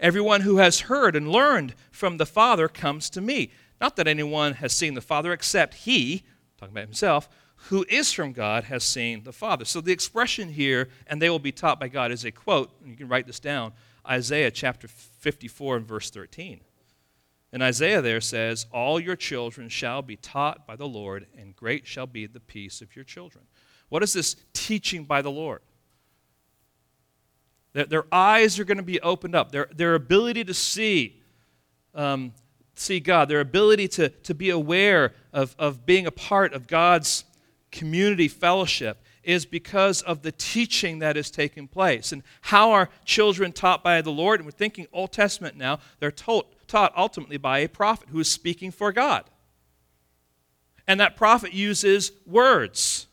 [0.00, 3.50] Everyone who has heard and learned from the Father comes to me.
[3.80, 6.24] Not that anyone has seen the Father except he,
[6.58, 7.28] talking about himself,
[7.68, 9.64] who is from God has seen the Father.
[9.64, 12.90] So the expression here, and they will be taught by God, is a quote, and
[12.90, 13.72] you can write this down
[14.08, 16.60] Isaiah chapter 54 and verse 13.
[17.52, 21.86] And Isaiah there says, All your children shall be taught by the Lord, and great
[21.86, 23.44] shall be the peace of your children.
[23.88, 25.62] What is this teaching by the Lord?
[27.76, 29.52] Their, their eyes are going to be opened up.
[29.52, 31.20] Their, their ability to see,
[31.94, 32.32] um,
[32.74, 37.24] see God, their ability to, to be aware of, of being a part of God's
[37.70, 42.12] community fellowship is because of the teaching that is taking place.
[42.12, 44.40] And how are children taught by the Lord?
[44.40, 48.30] And we're thinking Old Testament now, they're taught, taught ultimately by a prophet who is
[48.30, 49.24] speaking for God.
[50.88, 53.06] And that prophet uses words.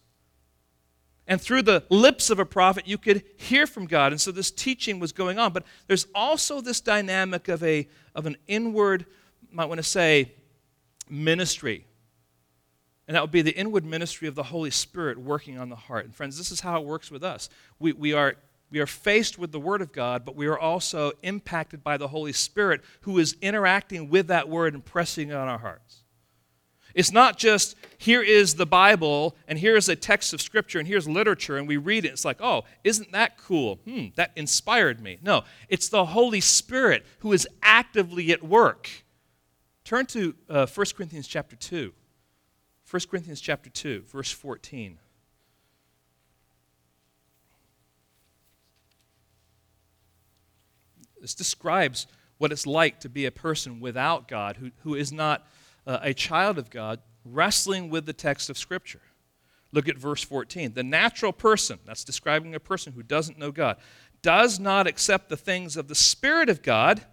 [1.27, 4.11] And through the lips of a prophet, you could hear from God.
[4.11, 5.53] And so this teaching was going on.
[5.53, 9.05] But there's also this dynamic of, a, of an inward,
[9.49, 10.33] might want to say,
[11.09, 11.85] ministry.
[13.07, 16.05] And that would be the inward ministry of the Holy Spirit working on the heart.
[16.05, 17.49] And friends, this is how it works with us.
[17.79, 18.35] We, we, are,
[18.69, 22.09] we are faced with the Word of God, but we are also impacted by the
[22.09, 26.02] Holy Spirit who is interacting with that Word and pressing it on our hearts.
[26.93, 30.87] It's not just here is the Bible and here is a text of Scripture and
[30.87, 32.09] here's literature and we read it.
[32.09, 33.79] It's like, oh, isn't that cool?
[33.85, 35.17] Hmm, that inspired me.
[35.21, 38.89] No, it's the Holy Spirit who is actively at work.
[39.83, 41.93] Turn to uh, 1 Corinthians chapter 2.
[42.89, 44.99] 1 Corinthians chapter 2, verse 14.
[51.19, 52.05] This describes
[52.37, 55.47] what it's like to be a person without God, who, who is not
[55.85, 59.01] uh, a child of God wrestling with the text of Scripture.
[59.71, 60.73] Look at verse 14.
[60.73, 63.77] The natural person, that's describing a person who doesn't know God,
[64.21, 67.03] does not accept the things of the Spirit of God,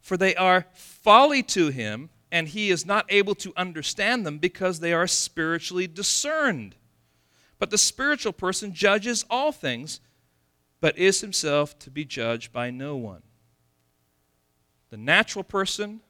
[0.00, 4.80] for they are folly to him, and he is not able to understand them because
[4.80, 6.76] they are spiritually discerned.
[7.58, 10.00] But the spiritual person judges all things,
[10.80, 13.22] but is himself to be judged by no one.
[14.90, 16.00] The natural person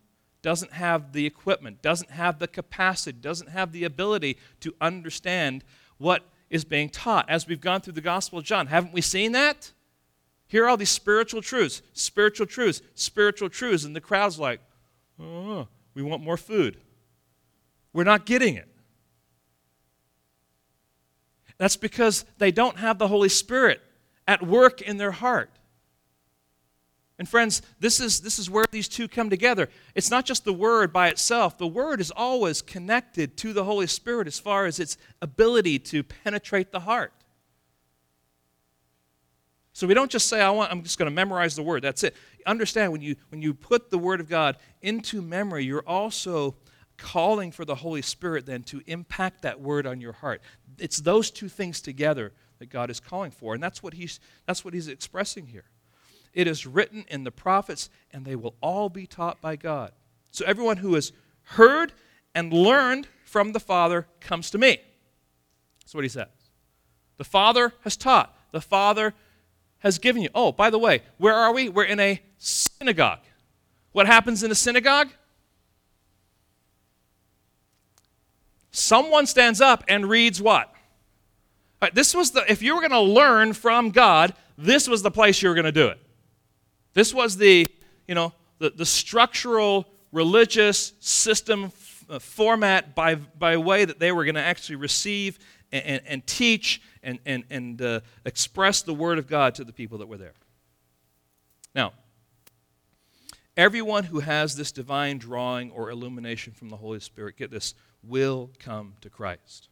[0.42, 5.64] doesn't have the equipment, doesn't have the capacity, doesn't have the ability to understand
[5.98, 7.30] what is being taught.
[7.30, 9.72] As we've gone through the Gospel of John, haven't we seen that?
[10.46, 14.60] Here are all these spiritual truths, spiritual truths, spiritual truths, and the crowd's like,
[15.18, 16.76] oh, we want more food.
[17.92, 18.68] We're not getting it.
[21.56, 23.80] That's because they don't have the Holy Spirit
[24.26, 25.50] at work in their heart.
[27.18, 29.68] And friends, this is, this is where these two come together.
[29.94, 33.86] It's not just the Word by itself, the Word is always connected to the Holy
[33.86, 37.12] Spirit as far as its ability to penetrate the heart.
[39.74, 41.82] So we don't just say, I want, I'm just going to memorize the Word.
[41.82, 42.14] That's it.
[42.46, 46.56] Understand, when you, when you put the Word of God into memory, you're also
[46.98, 50.42] calling for the Holy Spirit then to impact that Word on your heart.
[50.78, 53.54] It's those two things together that God is calling for.
[53.54, 55.64] And that's what he's, that's what he's expressing here.
[56.32, 59.92] It is written in the prophets, and they will all be taught by God.
[60.30, 61.92] So everyone who has heard
[62.34, 64.80] and learned from the Father comes to me.
[65.80, 66.28] That's what he says.
[67.18, 68.34] The Father has taught.
[68.52, 69.14] The Father
[69.80, 70.30] has given you.
[70.34, 71.68] Oh, by the way, where are we?
[71.68, 73.20] We're in a synagogue.
[73.92, 75.08] What happens in a synagogue?
[78.70, 80.72] Someone stands up and reads what?
[81.80, 85.10] Right, this was the if you were going to learn from God, this was the
[85.10, 86.00] place you were going to do it.
[86.94, 87.66] This was the,
[88.06, 91.72] you know, the, the structural religious system
[92.08, 95.38] uh, format by, by way that they were going to actually receive
[95.72, 99.72] and, and, and, teach and, and, and uh, express the Word of God to the
[99.72, 100.34] people that were there.
[101.74, 101.92] Now,
[103.56, 108.50] Everyone who has this divine drawing or illumination from the Holy Spirit, get this, will
[108.58, 109.68] come to Christ.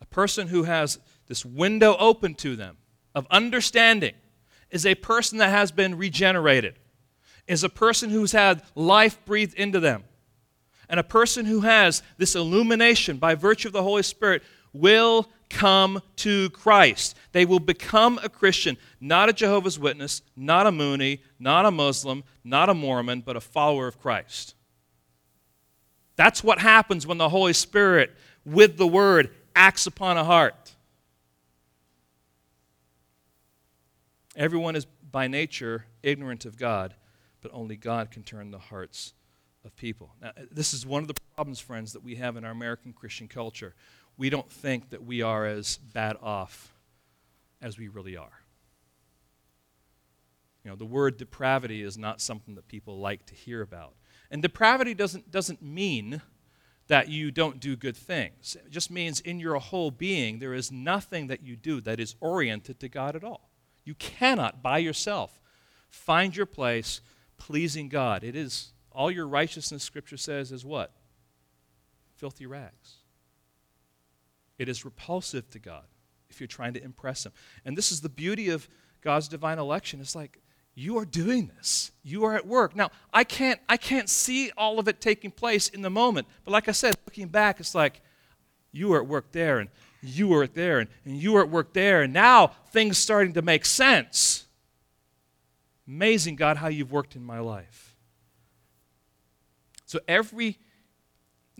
[0.00, 2.78] A person who has this window open to them
[3.14, 4.14] of understanding
[4.70, 6.78] is a person that has been regenerated,
[7.46, 10.04] is a person who's had life breathed into them.
[10.88, 14.42] And a person who has this illumination by virtue of the Holy Spirit
[14.72, 17.16] will come to Christ.
[17.32, 22.24] They will become a Christian, not a Jehovah's Witness, not a Moonie, not a Muslim,
[22.44, 24.54] not a Mormon, but a follower of Christ.
[26.16, 28.12] That's what happens when the Holy Spirit,
[28.44, 30.74] with the Word, acts upon a heart.
[34.36, 36.94] Everyone is by nature ignorant of God,
[37.40, 39.12] but only God can turn the hearts
[39.64, 40.14] of people.
[40.20, 42.92] Now, uh, this is one of the problems, friends, that we have in our American
[42.92, 43.74] Christian culture.
[44.16, 46.74] We don't think that we are as bad off
[47.60, 48.40] as we really are.
[50.64, 53.94] You know, the word depravity is not something that people like to hear about.
[54.30, 56.22] And depravity doesn't, doesn't mean
[56.86, 58.56] that you don't do good things.
[58.64, 62.14] It just means in your whole being, there is nothing that you do that is
[62.20, 63.49] oriented to God at all.
[63.90, 65.40] You cannot, by yourself,
[65.88, 67.00] find your place
[67.38, 68.22] pleasing God.
[68.22, 70.92] It is all your righteousness, Scripture says, is what?
[72.14, 72.98] Filthy rags.
[74.60, 75.82] It is repulsive to God
[76.28, 77.32] if you're trying to impress Him.
[77.64, 78.68] And this is the beauty of
[79.00, 80.00] God's divine election.
[80.00, 80.38] It's like,
[80.76, 81.90] you are doing this.
[82.04, 82.76] You are at work.
[82.76, 86.28] Now, I can't, I can't see all of it taking place in the moment.
[86.44, 88.02] But like I said, looking back, it's like,
[88.70, 89.68] you are at work there, and
[90.02, 93.42] you were there, and, and you were at work there, and now things starting to
[93.42, 94.46] make sense.
[95.86, 97.96] Amazing, God, how you've worked in my life.
[99.86, 100.58] So every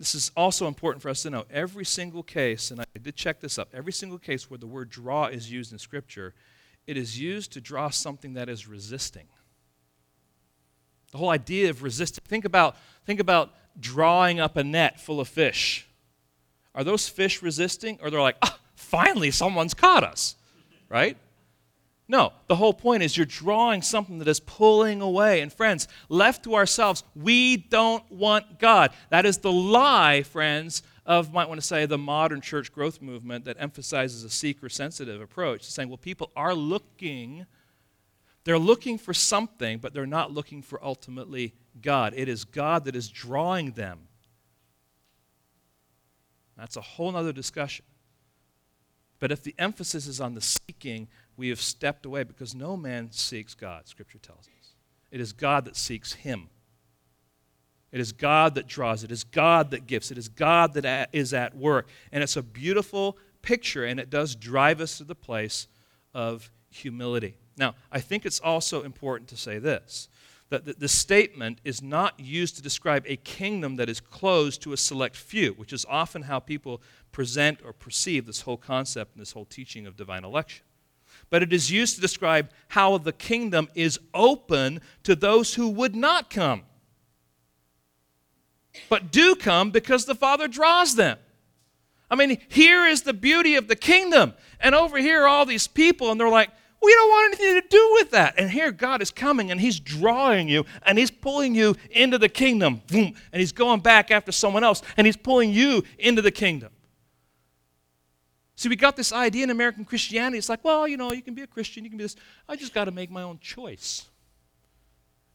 [0.01, 1.45] this is also important for us to know.
[1.51, 4.89] Every single case, and I did check this up, every single case where the word
[4.89, 6.33] draw is used in Scripture,
[6.87, 9.27] it is used to draw something that is resisting.
[11.11, 12.23] The whole idea of resisting.
[12.27, 15.87] Think about, think about drawing up a net full of fish.
[16.73, 17.99] Are those fish resisting?
[18.01, 20.35] Or they're like, ah, finally someone's caught us,
[20.89, 21.17] right?
[22.07, 25.39] No, the whole point is you're drawing something that is pulling away.
[25.39, 28.91] And friends, left to ourselves, we don't want God.
[29.11, 33.45] That is the lie, friends, of, might want to say, the modern church growth movement
[33.45, 37.45] that emphasizes a seeker sensitive approach, saying, well, people are looking,
[38.43, 42.13] they're looking for something, but they're not looking for ultimately God.
[42.15, 43.99] It is God that is drawing them.
[46.61, 47.85] That's a whole other discussion.
[49.19, 53.11] But if the emphasis is on the seeking, we have stepped away because no man
[53.11, 54.73] seeks God, Scripture tells us.
[55.09, 56.49] It is God that seeks him.
[57.91, 59.03] It is God that draws.
[59.03, 60.11] It is God that gives.
[60.11, 61.89] It is God that is at work.
[62.11, 65.67] And it's a beautiful picture, and it does drive us to the place
[66.13, 67.37] of humility.
[67.57, 70.09] Now, I think it's also important to say this
[70.51, 74.77] that the, statement is not used to describe a kingdom that is closed to a
[74.77, 76.81] select few, which is often how people
[77.11, 80.63] present or perceive this whole concept and this whole teaching of divine election
[81.29, 85.95] but it is used to describe how the kingdom is open to those who would
[85.95, 86.63] not come,
[88.89, 91.17] but do come because the Father draws them.
[92.09, 94.33] I mean, here is the beauty of the kingdom.
[94.59, 96.49] And over here are all these people, and they're like,
[96.81, 98.35] we don't want anything to do with that.
[98.37, 102.29] And here God is coming and He's drawing you and He's pulling you into the
[102.29, 102.81] kingdom.
[102.87, 103.13] Boom.
[103.31, 106.71] And He's going back after someone else and He's pulling you into the kingdom.
[108.55, 110.37] See, we got this idea in American Christianity.
[110.37, 112.15] It's like, well, you know, you can be a Christian, you can be this.
[112.47, 114.07] I just got to make my own choice.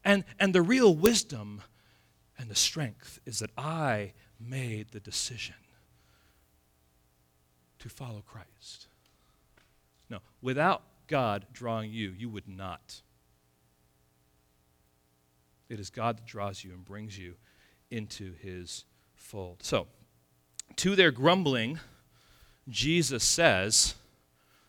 [0.05, 1.62] And, and the real wisdom
[2.38, 5.57] and the strength is that I made the decision
[7.80, 8.86] to follow Christ.
[10.09, 13.03] No, without God drawing you, you would not.
[15.69, 17.35] It is God that draws you and brings you
[17.91, 18.85] into his
[19.15, 19.63] fold.
[19.63, 19.87] So,
[20.77, 21.81] to their grumbling,
[22.69, 23.95] Jesus says,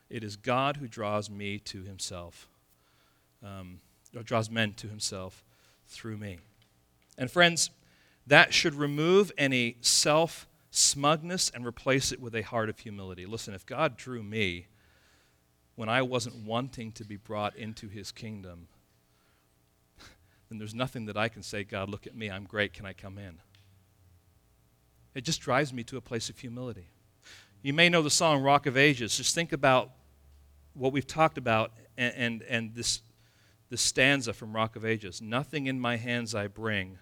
[0.10, 2.48] It is God who draws me to himself,
[3.44, 3.80] um,
[4.16, 5.44] or draws men to himself
[5.88, 6.40] through me.
[7.18, 7.70] And friends,
[8.26, 13.26] that should remove any self smugness and replace it with a heart of humility.
[13.26, 14.68] Listen, if God drew me
[15.78, 18.68] when I wasn't wanting to be brought into his kingdom,
[20.50, 22.94] then there's nothing that I can say, God, look at me, I'm great, can I
[22.94, 23.38] come in?
[25.14, 26.88] It just drives me to a place of humility.
[27.62, 29.18] You may know the song Rock of Ages.
[29.18, 29.92] Just think about
[30.74, 33.02] what we've talked about and, and, and this,
[33.70, 35.22] this stanza from Rock of Ages.
[35.22, 36.98] Nothing in my hands I bring,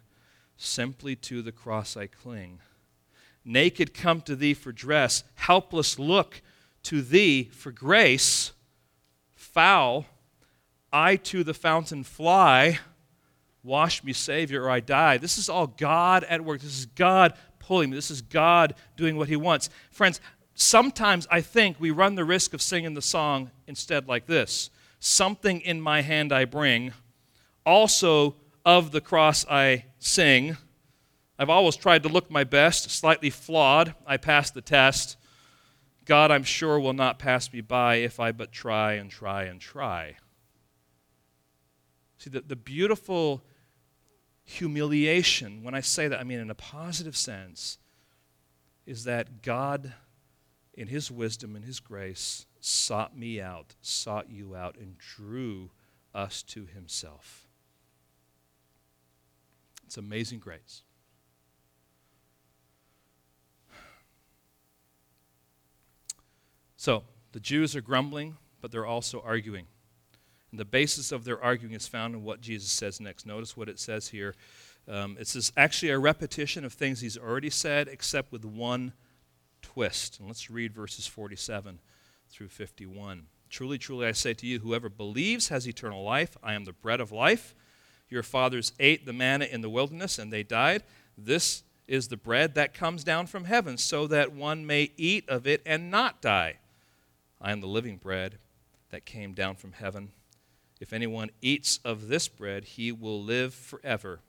[0.58, 2.60] simply to the cross I cling.
[3.46, 6.42] Naked come to thee for dress, helpless look
[6.84, 8.52] to thee for grace.
[9.56, 10.06] Foul,
[10.92, 12.80] I to the fountain fly,
[13.64, 15.18] wash me, Savior, or I die.
[15.18, 16.60] This is all God at work.
[16.60, 17.96] This is God pulling me.
[17.96, 19.70] This is God doing what He wants.
[19.92, 20.20] Friends,
[20.56, 25.62] sometimes I think we run the risk of singing the song instead like this Something
[25.62, 26.92] in my hand I bring,
[27.66, 28.36] also
[28.66, 30.58] of the cross I sing.
[31.40, 33.96] I've always tried to look my best, slightly flawed.
[34.06, 35.16] I passed the test.
[36.06, 39.60] God, I'm sure, will not pass me by if I but try and try and
[39.60, 40.18] try.
[42.18, 43.44] See, the, the beautiful
[44.44, 47.80] humiliation, when I say that, I mean in a positive sense,
[48.86, 49.94] is that God,
[50.76, 55.72] in His wisdom and His grace, sought me out, sought you out, and drew
[56.14, 57.48] us to Himself.
[59.86, 60.84] It's amazing grace.
[66.86, 69.66] So, the Jews are grumbling, but they're also arguing.
[70.52, 73.26] And the basis of their arguing is found in what Jesus says next.
[73.26, 74.36] Notice what it says here.
[74.88, 78.94] Um, it's actually a repetition of things he's already said, except with one
[79.64, 80.20] twist.
[80.20, 81.80] And let's read verses 47
[82.30, 83.26] through 51.
[83.50, 86.38] Truly, truly, I say to you, whoever believes has eternal life.
[86.44, 87.56] I am the bread of life.
[88.10, 90.84] Your fathers ate the manna in the wilderness, and they died.
[91.18, 95.48] This is the bread that comes down from heaven, so that one may eat of
[95.48, 96.60] it and not die.
[97.42, 98.38] I am the living bread
[98.90, 100.12] that came down from heaven.
[100.80, 104.22] If anyone eats of this bread, he will live forever.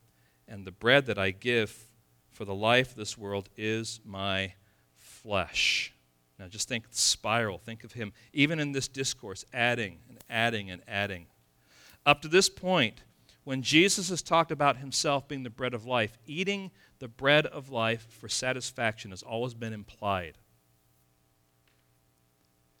[0.47, 1.87] And the bread that I give
[2.31, 4.53] for the life of this world is my
[4.95, 5.93] flesh.
[6.39, 7.57] Now just think spiral.
[7.57, 11.27] Think of him, even in this discourse, adding and adding and adding.
[12.05, 13.03] Up to this point,
[13.43, 17.69] when Jesus has talked about himself being the bread of life, eating the bread of
[17.69, 20.37] life for satisfaction has always been implied.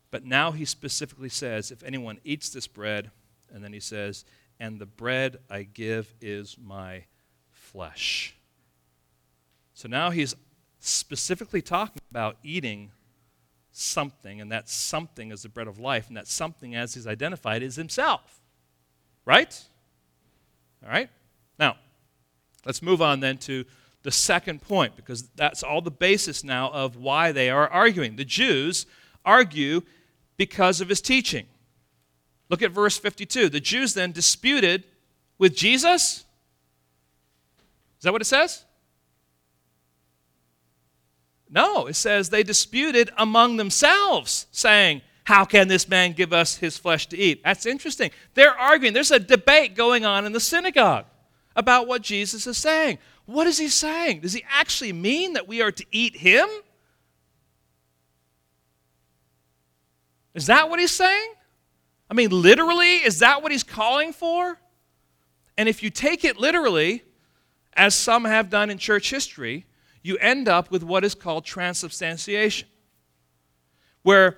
[0.09, 3.11] But now he specifically says, if anyone eats this bread,
[3.53, 4.25] and then he says,
[4.59, 7.03] and the bread I give is my
[7.49, 8.35] flesh.
[9.73, 10.35] So now he's
[10.79, 12.91] specifically talking about eating
[13.71, 17.61] something, and that something is the bread of life, and that something, as he's identified,
[17.61, 18.41] is himself.
[19.25, 19.61] Right?
[20.83, 21.09] All right?
[21.59, 21.75] Now,
[22.65, 23.65] let's move on then to
[24.03, 28.15] the second point, because that's all the basis now of why they are arguing.
[28.15, 28.85] The Jews
[29.27, 29.81] argue
[30.37, 31.45] because of his teaching.
[32.49, 33.49] Look at verse 52.
[33.49, 34.85] The Jews then disputed
[35.37, 36.23] with Jesus.
[37.97, 38.63] Is that what it says?
[41.49, 46.77] No, it says they disputed among themselves, saying, How can this man give us his
[46.77, 47.41] flesh to eat?
[47.43, 48.11] That's interesting.
[48.33, 48.93] They're arguing.
[48.93, 51.05] There's a debate going on in the synagogue
[51.55, 52.99] about what Jesus is saying.
[53.25, 54.21] What is he saying?
[54.21, 56.47] Does he actually mean that we are to eat him?
[60.37, 61.33] Is that what he's saying?
[62.11, 64.59] I mean, literally, is that what he's calling for?
[65.57, 67.03] And if you take it literally,
[67.73, 69.65] as some have done in church history,
[70.03, 72.67] you end up with what is called transubstantiation,
[74.03, 74.37] where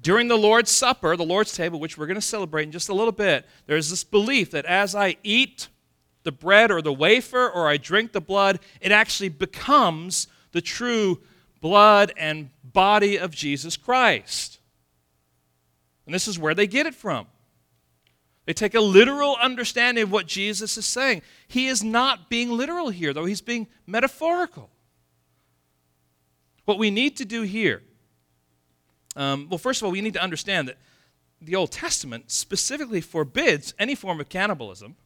[0.00, 2.94] during the Lord's Supper, the Lord's table, which we're going to celebrate in just a
[2.94, 5.66] little bit, there's this belief that as I eat
[6.22, 11.20] the bread or the wafer or I drink the blood, it actually becomes the true
[11.60, 14.60] blood and body of Jesus Christ.
[16.06, 17.26] And this is where they get it from.
[18.44, 21.22] They take a literal understanding of what Jesus is saying.
[21.46, 24.68] He is not being literal here, though, he's being metaphorical.
[26.64, 27.82] What we need to do here,
[29.14, 30.78] um, well, first of all, we need to understand that
[31.40, 34.96] the Old Testament specifically forbids any form of cannibalism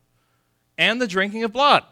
[0.79, 1.83] and the drinking of blood.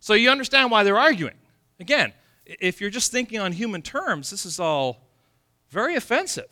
[0.00, 1.36] So you understand why they're arguing.
[1.78, 2.12] Again,
[2.44, 5.08] if you're just thinking on human terms, this is all
[5.68, 6.48] very offensive.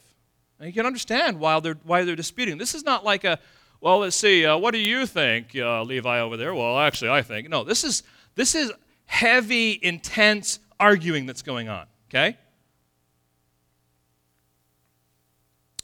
[0.58, 2.58] And you can understand why they're, why they're disputing.
[2.58, 3.38] This is not like a,
[3.80, 6.54] well, let's see, uh, what do you think, uh, Levi over there?
[6.54, 7.48] Well, actually, I think.
[7.48, 8.02] No, this is,
[8.34, 8.72] this is
[9.06, 12.36] heavy, intense arguing that's going on, okay?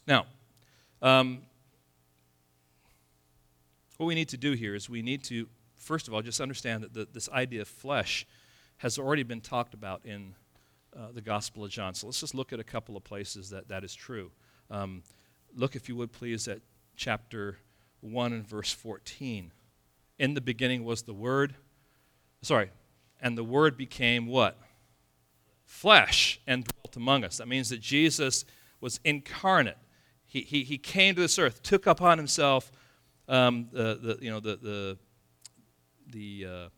[0.06, 0.26] Now,
[1.00, 1.42] um,
[3.96, 5.46] what we need to do here is we need to,
[5.76, 8.26] first of all, just understand that the, this idea of flesh
[8.78, 10.34] has already been talked about in
[10.96, 11.94] uh, the Gospel of John.
[11.94, 14.30] So let's just look at a couple of places that that is true.
[14.70, 15.02] Um,
[15.54, 16.60] look, if you would please, at
[16.96, 17.58] chapter
[18.00, 19.50] 1 and verse 14.
[20.18, 21.54] In the beginning was the Word.
[22.42, 22.70] Sorry.
[23.20, 24.58] And the Word became what?
[25.64, 27.38] Flesh and dwelt among us.
[27.38, 28.44] That means that Jesus
[28.80, 29.78] was incarnate.
[30.26, 32.70] He, he, he came to this earth, took upon himself
[33.28, 34.98] um, the, the, you know, the, the,
[36.10, 36.68] the uh,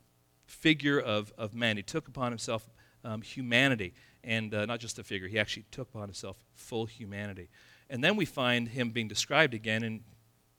[0.47, 1.77] figure of, of man.
[1.77, 2.69] He took upon himself
[3.05, 3.95] um, humanity.
[4.23, 7.49] And uh, not just a figure, he actually took upon himself full humanity.
[7.89, 10.01] And then we find him being described again in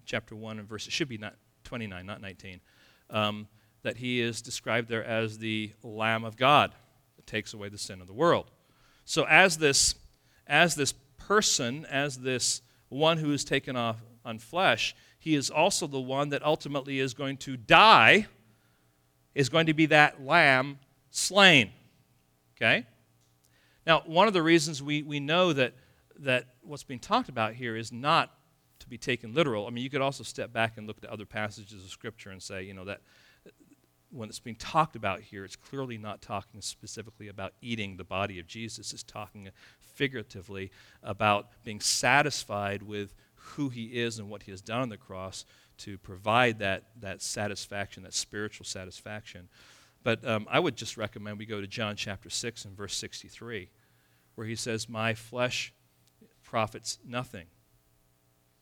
[0.06, 2.62] chapter 1 and verse, it should be not 29, not 19,
[3.10, 3.48] um,
[3.84, 6.74] that he is described there as the Lamb of God
[7.18, 8.50] that takes away the sin of the world.
[9.06, 9.96] So as this,
[10.48, 15.88] as this person, as this one who is taken off on flesh, he is also
[15.88, 18.28] the one that ultimately is going to die,
[19.36, 20.80] is going to be that lamb
[21.12, 21.72] slain.
[22.56, 22.86] Okay?
[23.86, 25.74] Now, one of the reasons we, we know that,
[26.20, 28.32] that what's being talked about here is not
[28.80, 29.66] to be taken literal.
[29.68, 32.42] I mean, you could also step back and look at other passages of Scripture and
[32.42, 33.02] say, you know, that
[34.12, 38.40] when it's being talked about here, it's clearly not talking specifically about eating the body
[38.40, 38.94] of Jesus.
[38.94, 39.50] It's talking
[39.80, 40.72] figuratively
[41.04, 45.46] about being satisfied with who he is and what he has done on the cross
[45.80, 49.50] to provide that, that satisfaction, that spiritual satisfaction.
[50.04, 53.70] But um, I would just recommend we go to John chapter 6 and verse 63,
[54.36, 55.74] where he says, My flesh
[56.50, 57.46] profits nothing.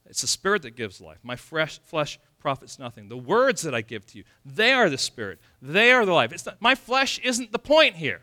[0.08, 1.20] It's the spirit that gives life.
[1.24, 3.10] My fresh, flesh profits nothing.
[3.10, 5.40] The words that I give to you, they are the spirit.
[5.62, 6.32] They are the life.
[6.32, 8.22] It's not, my flesh isn't the point here.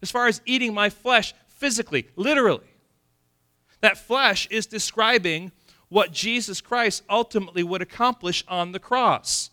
[0.00, 2.66] As far as eating my flesh physically, literally.
[3.80, 5.52] That flesh is describing
[5.88, 9.50] what Jesus Christ ultimately would accomplish on the cross.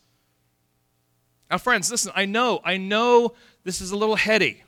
[1.50, 4.64] Now, friends, listen, I know, I know this is a little heady.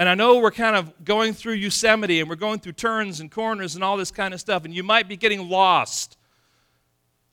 [0.00, 3.30] And I know we're kind of going through Yosemite and we're going through turns and
[3.30, 6.16] corners and all this kind of stuff, and you might be getting lost.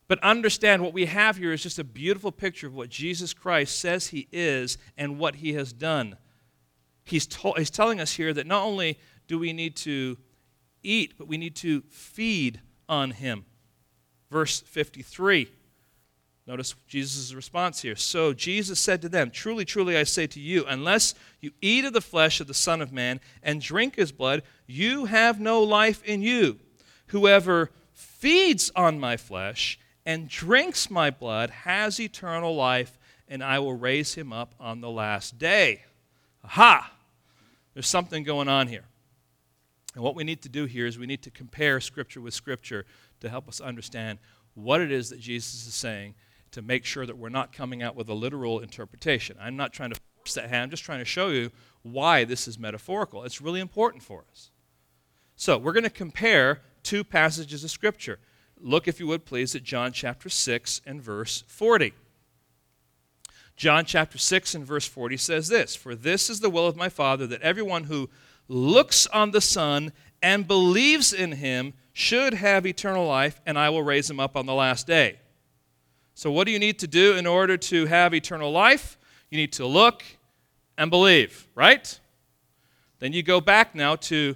[0.09, 3.79] But understand what we have here is just a beautiful picture of what Jesus Christ
[3.79, 6.17] says he is and what he has done.
[7.05, 10.17] He's, to- he's telling us here that not only do we need to
[10.83, 12.59] eat, but we need to feed
[12.89, 13.45] on him
[14.29, 15.49] verse 53.
[16.47, 17.97] Notice Jesus' response here.
[17.97, 21.91] So Jesus said to them, Truly, truly, I say to you, unless you eat of
[21.91, 26.01] the flesh of the Son of Man and drink his blood, you have no life
[26.05, 26.59] in you.
[27.07, 33.75] Whoever feeds on my flesh and drinks my blood has eternal life, and I will
[33.75, 35.83] raise him up on the last day.
[36.45, 36.93] Aha!
[37.73, 38.85] There's something going on here.
[39.95, 42.85] And what we need to do here is we need to compare Scripture with Scripture
[43.19, 44.19] to help us understand
[44.53, 46.15] what it is that Jesus is saying
[46.57, 49.37] to make sure that we're not coming out with a literal interpretation.
[49.39, 51.51] I'm not trying to force that hand, I'm just trying to show you
[51.83, 53.23] why this is metaphorical.
[53.23, 54.49] It's really important for us.
[55.35, 58.19] So, we're going to compare two passages of Scripture.
[58.59, 61.93] Look, if you would please, at John chapter 6 and verse 40.
[63.55, 66.89] John chapter 6 and verse 40 says this For this is the will of my
[66.89, 68.09] Father, that everyone who
[68.47, 69.91] looks on the Son
[70.23, 74.47] and believes in him should have eternal life, and I will raise him up on
[74.47, 75.19] the last day.
[76.17, 78.97] So, what do you need to do in order to have eternal life?
[79.29, 80.03] You need to look
[80.75, 81.99] and believe, right?
[82.97, 84.35] Then you go back now to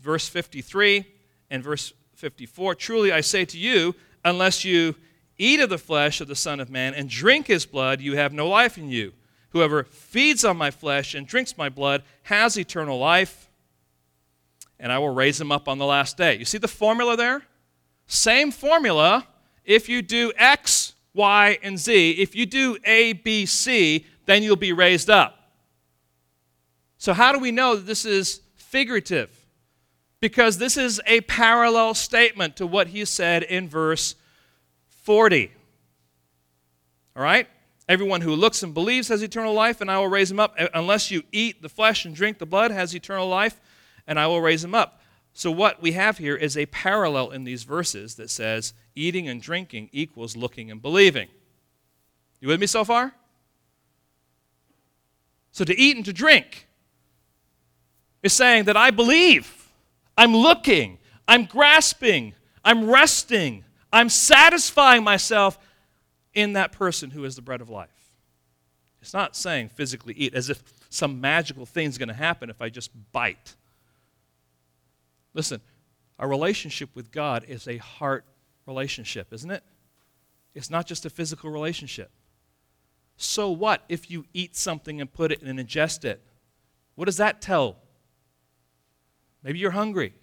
[0.00, 1.04] verse 53
[1.50, 2.76] and verse 54.
[2.76, 4.94] Truly I say to you, unless you
[5.36, 8.32] eat of the flesh of the Son of Man and drink his blood, you have
[8.32, 9.12] no life in you.
[9.48, 13.50] Whoever feeds on my flesh and drinks my blood has eternal life
[14.78, 16.38] and I will raise him up on the last day.
[16.38, 17.42] You see the formula there?
[18.06, 19.26] Same formula
[19.64, 22.12] if you do X, Y, and Z.
[22.12, 25.50] If you do A, B, C, then you'll be raised up.
[26.98, 29.46] So, how do we know that this is figurative?
[30.20, 34.14] Because this is a parallel statement to what he said in verse
[34.88, 35.52] 40.
[37.14, 37.48] All right?
[37.88, 40.54] Everyone who looks and believes has eternal life, and I will raise him up.
[40.58, 43.60] Uh, unless you eat the flesh and drink the blood, has eternal life
[44.06, 45.00] and I will raise him up.
[45.32, 49.40] So, what we have here is a parallel in these verses that says eating and
[49.40, 51.28] drinking equals looking and believing.
[52.40, 53.14] You with me so far?
[55.52, 56.66] So, to eat and to drink
[58.22, 59.70] is saying that I believe,
[60.18, 62.34] I'm looking, I'm grasping,
[62.64, 65.58] I'm resting, I'm satisfying myself
[66.34, 67.88] in that person who is the bread of life.
[69.00, 72.68] It's not saying physically eat as if some magical thing's going to happen if I
[72.68, 73.54] just bite.
[75.32, 75.60] Listen,
[76.18, 78.24] our relationship with God is a heart
[78.66, 79.62] relationship, isn't it?
[80.54, 82.10] It's not just a physical relationship.
[83.16, 86.22] So what if you eat something and put it and ingest it?
[86.94, 87.76] What does that tell?
[89.42, 90.14] Maybe you're hungry.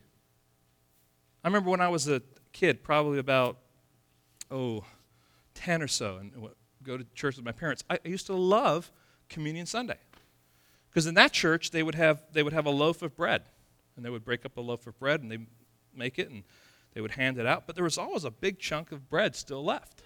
[1.43, 2.21] I remember when I was a
[2.51, 3.57] kid, probably about,
[4.49, 4.83] oh,
[5.55, 6.31] 10 or so, and
[6.83, 7.83] go to church with my parents.
[7.89, 8.91] I, I used to love
[9.29, 9.97] Communion Sunday.
[10.89, 13.43] Because in that church, they would, have, they would have a loaf of bread
[13.95, 15.39] and they would break up a loaf of bread and they
[15.95, 16.43] make it and
[16.93, 17.65] they would hand it out.
[17.65, 20.01] But there was always a big chunk of bread still left.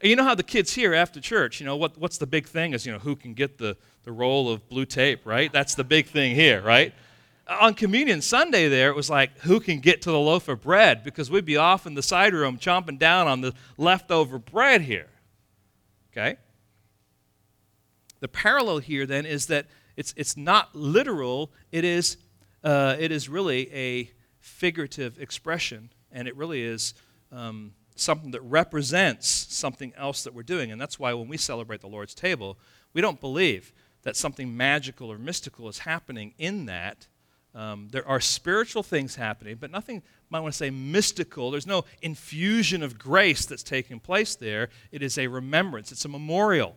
[0.00, 2.46] And you know how the kids here after church, you know, what, what's the big
[2.46, 5.52] thing is, you know, who can get the, the roll of blue tape, right?
[5.52, 6.94] That's the big thing here, right?
[7.48, 11.02] on Communion Sunday, there, it was like, who can get to the loaf of bread?
[11.02, 15.08] Because we'd be off in the side room chomping down on the leftover bread here.
[16.12, 16.36] Okay?
[18.20, 22.18] The parallel here then is that it's, it's not literal, it is,
[22.62, 24.10] uh, it is really a
[24.48, 26.94] figurative expression, and it really is
[27.30, 30.72] um, something that represents something else that we're doing.
[30.72, 32.58] And that's why when we celebrate the Lord's table,
[32.92, 33.72] we don't believe
[34.02, 37.06] that something magical or mystical is happening in that.
[37.54, 41.50] Um, there are spiritual things happening, but nothing, I want to say, mystical.
[41.50, 44.68] There's no infusion of grace that's taking place there.
[44.92, 46.76] It is a remembrance, it's a memorial.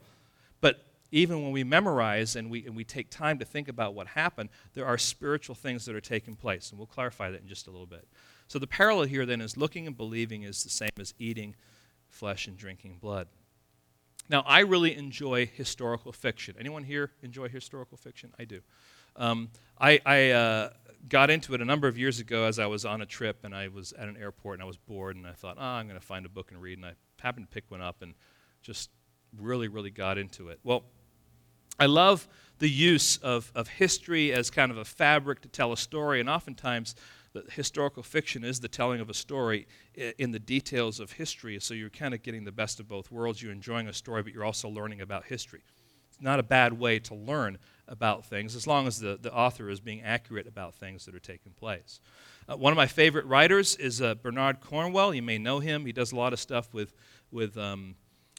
[0.60, 4.08] But even when we memorize and we, and we take time to think about what
[4.08, 6.70] happened, there are spiritual things that are taking place.
[6.70, 8.08] And we'll clarify that in just a little bit.
[8.48, 11.56] So the parallel here then is looking and believing is the same as eating
[12.08, 13.28] flesh and drinking blood.
[14.30, 16.56] Now, I really enjoy historical fiction.
[16.58, 18.32] Anyone here enjoy historical fiction?
[18.40, 18.62] I do.
[19.18, 19.50] Um,
[19.80, 20.70] I, I uh,
[21.10, 23.54] got into it a number of years ago as I was on a trip and
[23.54, 26.00] I was at an airport and I was bored and I thought, oh, I'm going
[26.00, 26.78] to find a book and read.
[26.78, 28.14] And I happened to pick one up and
[28.62, 28.90] just
[29.38, 30.60] really, really got into it.
[30.64, 30.84] Well,
[31.82, 32.28] I love
[32.60, 36.30] the use of, of history as kind of a fabric to tell a story, and
[36.30, 36.94] oftentimes
[37.34, 41.74] the historical fiction is the telling of a story in the details of history, so
[41.74, 43.42] you're kind of getting the best of both worlds.
[43.42, 45.64] You're enjoying a story, but you're also learning about history.
[46.12, 47.58] It's not a bad way to learn
[47.88, 51.20] about things as long as the, the author is being accurate about things that are
[51.20, 52.00] taking place.
[52.48, 55.16] Uh, one of my favorite writers is uh, Bernard Cornwell.
[55.16, 55.88] You may know him.
[55.88, 56.94] He does a lot of stuff with,
[57.32, 57.96] with um,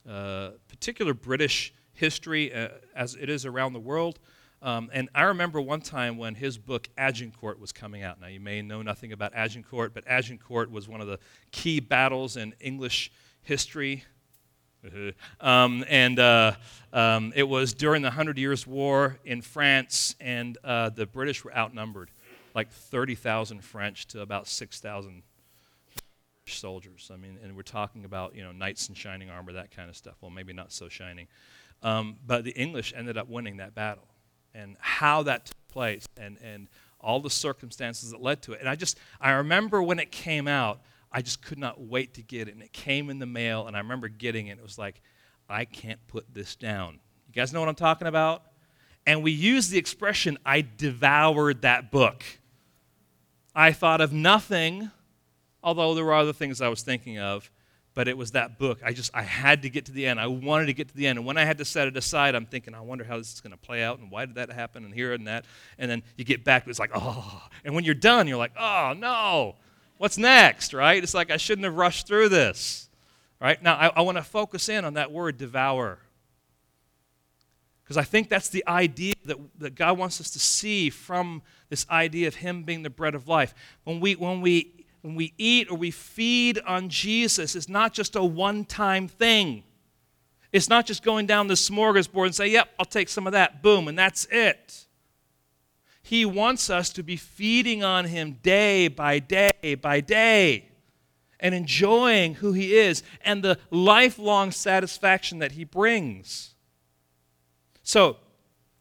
[0.09, 4.19] uh, particular British history uh, as it is around the world.
[4.63, 8.21] Um, and I remember one time when his book Agincourt was coming out.
[8.21, 11.19] Now, you may know nothing about Agincourt, but Agincourt was one of the
[11.51, 13.11] key battles in English
[13.43, 14.05] history.
[15.41, 16.53] um, and uh,
[16.93, 21.55] um, it was during the Hundred Years' War in France, and uh, the British were
[21.57, 22.11] outnumbered
[22.55, 25.23] like 30,000 French to about 6,000
[26.47, 27.11] soldiers.
[27.13, 29.97] I mean, and we're talking about, you know, knights in shining armor, that kind of
[29.97, 30.17] stuff.
[30.21, 31.29] Well, maybe not so shining.
[31.83, 34.07] Um, but the English ended up winning that battle
[34.55, 36.69] and how that took place and, and
[37.01, 38.61] all the circumstances that led to it.
[38.61, 40.81] And I just, I remember when it came out,
[41.11, 42.55] I just could not wait to get it.
[42.55, 44.59] And it came in the mail, and I remember getting it.
[44.59, 45.03] It was like,
[45.49, 47.01] I can't put this down.
[47.27, 48.45] You guys know what I'm talking about?
[49.05, 52.23] And we use the expression, I devoured that book.
[53.55, 54.91] I thought of nothing,
[55.63, 57.51] although there were other things I was thinking of,
[57.95, 58.81] but it was that book.
[58.85, 60.19] I just I had to get to the end.
[60.19, 61.19] I wanted to get to the end.
[61.19, 63.41] And when I had to set it aside, I'm thinking, I wonder how this is
[63.41, 65.45] going to play out and why did that happen and here and that.
[65.79, 67.43] And then you get back, it's like, oh.
[67.65, 69.57] And when you're done, you're like, oh no,
[69.99, 71.03] what's next, right?
[71.03, 72.89] It's like I shouldn't have rushed through this.
[73.41, 73.63] Right?
[73.63, 75.99] Now I, I want to focus in on that word devour.
[77.83, 81.85] Because I think that's the idea that, that God wants us to see from this
[81.91, 83.53] idea of Him being the bread of life.
[83.85, 88.17] When we when we when we eat or we feed on Jesus, it's not just
[88.17, 89.65] a one time thing.
[90.53, 93.63] It's not just going down the smorgasbord and say, yep, I'll take some of that,
[93.63, 94.87] boom, and that's it.
[96.03, 100.69] He wants us to be feeding on Him day by day by day
[101.41, 106.55] and enjoying who He is and the lifelong satisfaction that He brings.
[107.83, 108.19] So,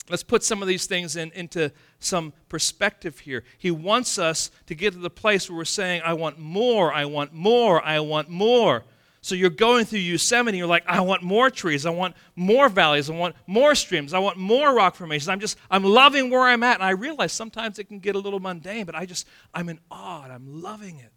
[0.10, 1.72] let's put some of these things in, into
[2.04, 3.44] some perspective here.
[3.58, 7.06] He wants us to get to the place where we're saying, I want more, I
[7.06, 8.84] want more, I want more.
[9.24, 13.08] So you're going through Yosemite, you're like, I want more trees, I want more valleys,
[13.08, 15.30] I want more streams, I want more rock formations.
[15.30, 16.76] I'm just, I'm loving where I'm at.
[16.76, 19.80] And I realize sometimes it can get a little mundane, but I just, I'm in
[19.92, 21.14] awe and I'm loving it.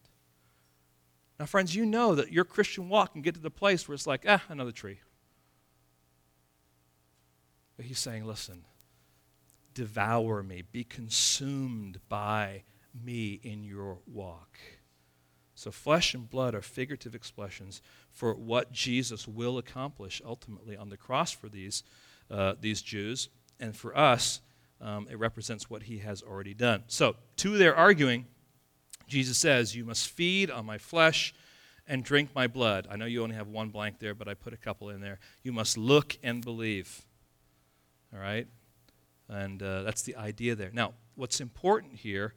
[1.41, 4.07] Now, friends, you know that your Christian walk can get to the place where it's
[4.07, 5.01] like, ah, another tree.
[7.77, 8.65] But he's saying, listen,
[9.75, 12.63] devour me, be consumed by
[12.95, 14.59] me in your walk.
[15.57, 17.81] So, flesh and blood are figurative expressions
[18.13, 21.85] for what Jesus will accomplish ultimately on the cross for these,
[22.31, 23.29] uh, these Jews.
[23.61, 24.41] And for us,
[24.81, 26.83] um, it represents what he has already done.
[26.89, 28.27] So, to their arguing,
[29.07, 31.35] Jesus says, You must feed on my flesh
[31.87, 32.89] and drink my blood.
[32.91, 35.19] I know you only have one blank there, but I put a couple in there.
[35.43, 37.05] You must look and believe.
[38.13, 38.49] All right?
[39.29, 40.71] And uh, that's the idea there.
[40.73, 42.35] Now, what's important here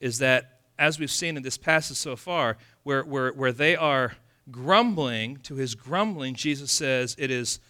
[0.00, 4.14] is that, as we've seen in this passage so far, where, where, where they are
[4.50, 7.60] grumbling, to his grumbling, Jesus says, it is,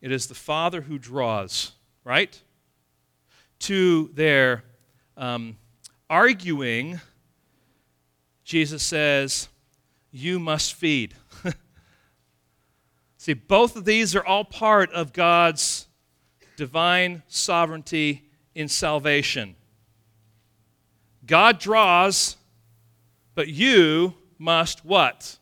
[0.00, 1.72] it is the Father who draws,
[2.04, 2.40] right?
[3.60, 4.62] To their
[5.16, 5.56] um,
[6.08, 7.00] arguing,
[8.44, 9.48] Jesus says,
[10.12, 11.14] You must feed.
[13.16, 15.83] See, both of these are all part of God's
[16.56, 19.56] divine sovereignty in salvation.
[21.26, 22.36] God draws,
[23.34, 25.38] but you must what?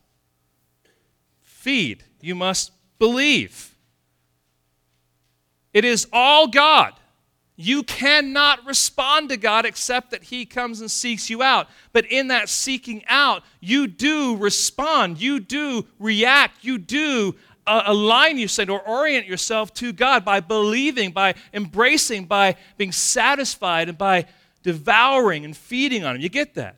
[1.42, 2.04] Feed.
[2.20, 3.74] You must believe.
[5.72, 6.94] It is all God.
[7.56, 11.68] You cannot respond to God except that He comes and seeks you out.
[11.92, 17.34] But in that seeking out, you do respond, you do react, you do
[17.66, 23.88] uh, align yourself or orient yourself to God by believing, by embracing, by being satisfied,
[23.88, 24.26] and by
[24.62, 26.22] devouring and feeding on Him.
[26.22, 26.76] You get that?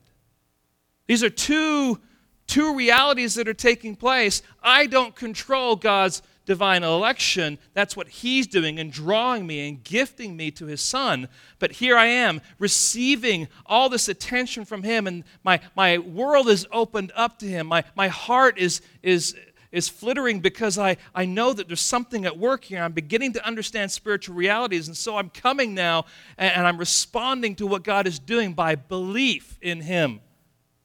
[1.06, 2.00] These are two,
[2.46, 4.42] two realities that are taking place.
[4.62, 7.58] I don't control God's divine election.
[7.72, 11.28] That's what He's doing and drawing me and gifting me to His Son.
[11.58, 16.66] But here I am receiving all this attention from Him, and my, my world is
[16.70, 17.66] opened up to Him.
[17.68, 19.34] My, my heart is, is,
[19.74, 22.80] is flittering because I, I know that there's something at work here.
[22.80, 26.04] I'm beginning to understand spiritual realities, and so I'm coming now
[26.38, 30.20] and, and I'm responding to what God is doing by belief in Him.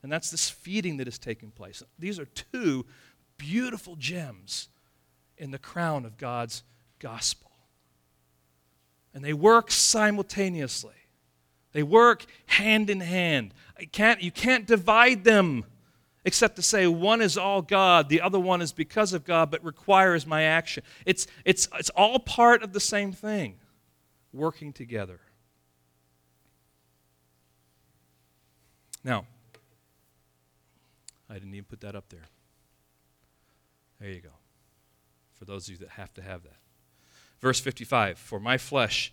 [0.01, 1.83] And that's this feeding that is taking place.
[1.99, 2.85] These are two
[3.37, 4.69] beautiful gems
[5.37, 6.63] in the crown of God's
[6.97, 7.51] gospel.
[9.13, 10.93] And they work simultaneously.
[11.73, 13.53] They work hand in hand.
[13.91, 15.65] Can't, you can't divide them
[16.29, 19.65] except to say one is all God, the other one is because of God, but
[19.65, 20.83] requires my action.
[21.03, 23.55] It's, it's, it's all part of the same thing,
[24.31, 25.21] working together.
[29.03, 29.25] Now,
[31.27, 32.27] I didn't even put that up there.
[33.99, 34.29] There you go
[35.33, 36.57] for those of you that have to have that.
[37.41, 39.11] Verse 55 For my flesh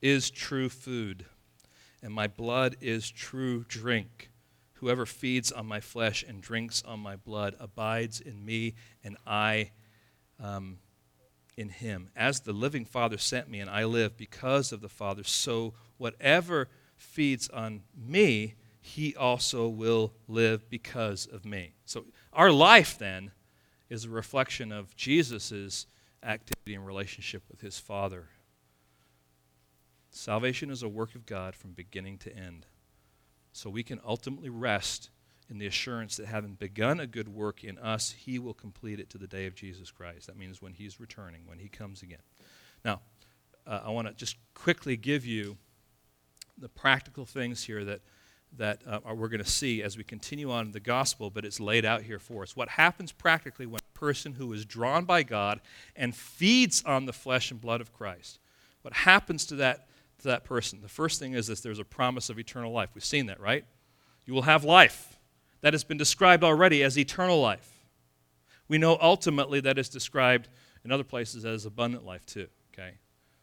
[0.00, 1.24] is true food,
[2.00, 4.30] and my blood is true drink.
[4.82, 8.74] Whoever feeds on my flesh and drinks on my blood abides in me,
[9.04, 9.70] and I
[10.42, 10.78] um,
[11.56, 12.10] in him.
[12.16, 16.68] As the living Father sent me, and I live because of the Father, so whatever
[16.96, 21.74] feeds on me, he also will live because of me.
[21.84, 23.30] So our life then
[23.88, 25.86] is a reflection of Jesus'
[26.24, 28.30] activity and relationship with his Father.
[30.10, 32.66] Salvation is a work of God from beginning to end.
[33.52, 35.10] So we can ultimately rest
[35.48, 39.10] in the assurance that having begun a good work in us, he will complete it
[39.10, 40.26] to the day of Jesus Christ.
[40.26, 42.22] That means when he's returning, when he comes again.
[42.84, 43.00] Now,
[43.66, 45.56] uh, I want to just quickly give you
[46.58, 48.00] the practical things here that
[48.58, 51.58] that uh, we're going to see as we continue on in the gospel, but it's
[51.58, 52.54] laid out here for us.
[52.54, 55.60] What happens practically when a person who is drawn by God
[55.96, 58.38] and feeds on the flesh and blood of Christ?
[58.82, 59.86] What happens to that,
[60.22, 60.80] to that person?
[60.80, 62.90] The first thing is this there's a promise of eternal life.
[62.94, 63.64] We've seen that, right?
[64.24, 65.18] You will have life.
[65.60, 67.68] That has been described already as eternal life.
[68.68, 70.48] We know ultimately that is described
[70.84, 72.94] in other places as abundant life, too, okay?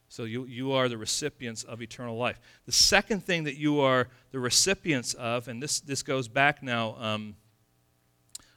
[0.10, 2.42] So you, you are the recipients of eternal life.
[2.66, 6.96] The second thing that you are the recipients of, and this, this goes back now
[7.00, 7.36] um,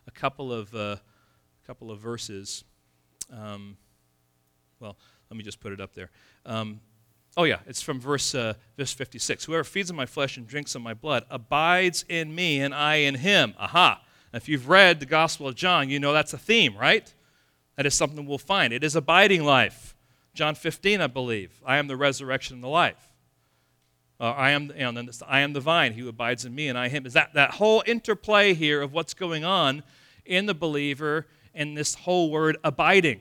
[0.06, 0.96] a couple of, uh,
[1.66, 2.64] couple of verses.
[3.32, 3.76] Um,
[4.80, 4.96] well,
[5.30, 6.10] let me just put it up there.
[6.46, 6.80] Um,
[7.36, 9.44] oh, yeah, it's from verse, uh, verse 56.
[9.44, 12.96] Whoever feeds on my flesh and drinks on my blood abides in me, and I
[12.96, 13.54] in him.
[13.58, 14.02] Aha.
[14.32, 17.12] If you've read the Gospel of John, you know that's a theme, right?
[17.76, 18.72] That is something we'll find.
[18.72, 19.94] It is abiding life.
[20.34, 21.60] John 15, I believe.
[21.64, 23.12] I am the resurrection and the life.
[24.18, 26.78] Uh, I, am, you know, I am the vine, he who abides in me, and
[26.78, 27.04] I him.
[27.06, 29.82] Is that, that whole interplay here of what's going on
[30.24, 33.20] in the believer and this whole word abiding.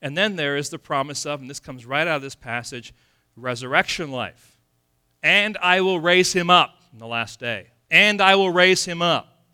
[0.00, 2.92] And then there is the promise of, and this comes right out of this passage,
[3.40, 4.58] resurrection life.
[5.22, 7.68] And I will raise him up in the last day.
[7.90, 9.44] And I will raise him up.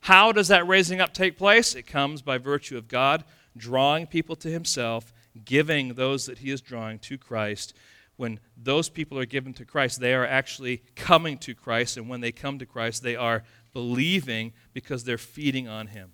[0.00, 1.74] How does that raising up take place?
[1.74, 3.24] It comes by virtue of God
[3.56, 5.12] drawing people to himself
[5.44, 7.74] giving those that he is drawing to Christ.
[8.16, 11.96] When those people are given to Christ, they are actually coming to Christ.
[11.96, 16.12] And when they come to Christ, they are believing because they're feeding on him.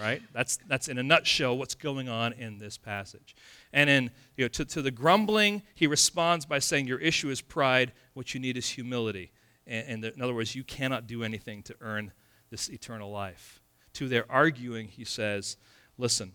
[0.00, 0.22] Right?
[0.32, 3.34] That's, that's in a nutshell what's going on in this passage.
[3.72, 7.40] And in, you know, to, to the grumbling, he responds by saying, Your issue is
[7.40, 9.32] pride, what you need is humility.
[9.66, 12.12] And, and the, in other words, you cannot do anything to earn
[12.50, 13.60] this eternal life.
[13.94, 15.56] To their arguing, he says,
[15.98, 16.32] Listen,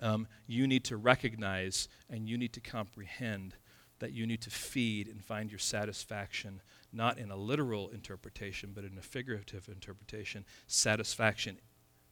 [0.00, 3.54] um, you need to recognize and you need to comprehend
[4.00, 6.60] that you need to feed and find your satisfaction
[6.92, 11.58] not in a literal interpretation, but in a figurative interpretation, satisfaction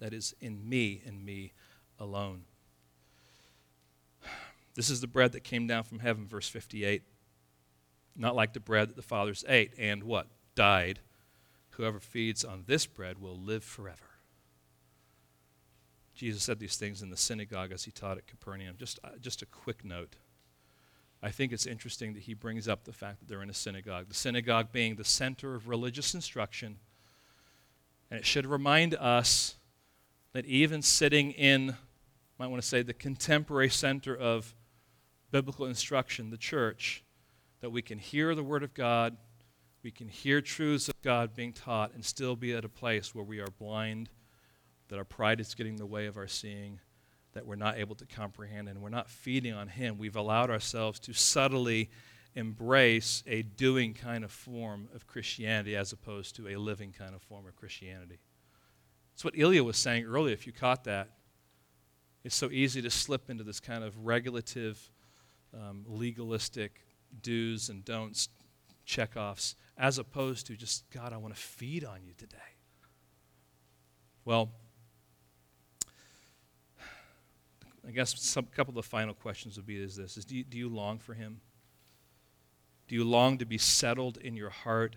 [0.03, 1.53] that is in me and me
[1.97, 2.43] alone.
[4.75, 7.03] This is the bread that came down from heaven, verse 58.
[8.17, 10.27] Not like the bread that the fathers ate and what?
[10.57, 10.99] Died.
[11.71, 13.99] Whoever feeds on this bread will live forever.
[16.17, 18.75] Jesus said these things in the synagogue as he taught at Capernaum.
[18.77, 20.17] Just, uh, just a quick note.
[21.23, 24.09] I think it's interesting that he brings up the fact that they're in a synagogue,
[24.09, 26.79] the synagogue being the center of religious instruction.
[28.11, 29.55] And it should remind us
[30.33, 31.75] that even sitting in, I
[32.39, 34.55] might want to say, the contemporary center of
[35.31, 37.05] biblical instruction, the church,
[37.61, 39.17] that we can hear the Word of God,
[39.83, 43.25] we can hear truths of God being taught, and still be at a place where
[43.25, 44.11] we are blind,
[44.89, 46.81] that our pride is getting in the way of our seeing,
[47.33, 49.99] that we're not able to comprehend and we're not feeding on Him.
[49.99, 51.91] We've allowed ourselves to subtly
[52.35, 57.23] embrace a doing kind of form of Christianity as opposed to a living kind of
[57.23, 58.19] form of Christianity.
[59.13, 61.11] That's what Ilya was saying earlier, if you caught that.
[62.25, 64.91] It's so easy to slip into this kind of regulative,
[65.55, 66.81] um, legalistic
[67.21, 68.29] do's and don'ts,
[68.87, 72.37] checkoffs, as opposed to just, God, I want to feed on you today.
[74.25, 74.53] Well,
[77.87, 80.45] I guess some couple of the final questions would be is this is do you,
[80.45, 81.41] do you long for him?
[82.87, 84.97] Do you long to be settled in your heart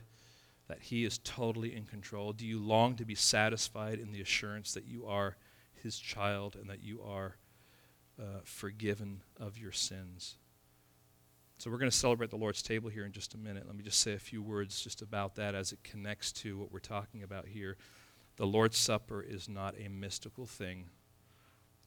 [0.67, 2.33] that he is totally in control?
[2.33, 5.37] Do you long to be satisfied in the assurance that you are
[5.73, 7.37] his child and that you are
[8.19, 10.35] uh, forgiven of your sins?
[11.57, 13.65] So we're going to celebrate the Lord's table here in just a minute.
[13.65, 16.71] Let me just say a few words just about that as it connects to what
[16.71, 17.77] we're talking about here.
[18.35, 20.89] The Lord's Supper is not a mystical thing.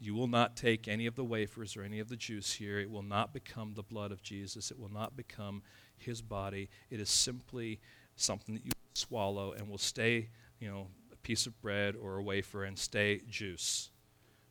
[0.00, 2.78] You will not take any of the wafers or any of the juice here.
[2.78, 4.70] It will not become the blood of Jesus.
[4.70, 5.62] It will not become
[5.96, 6.70] his body.
[6.88, 7.80] It is simply
[8.20, 12.22] something that you swallow and will stay, you know, a piece of bread or a
[12.22, 13.90] wafer and stay juice.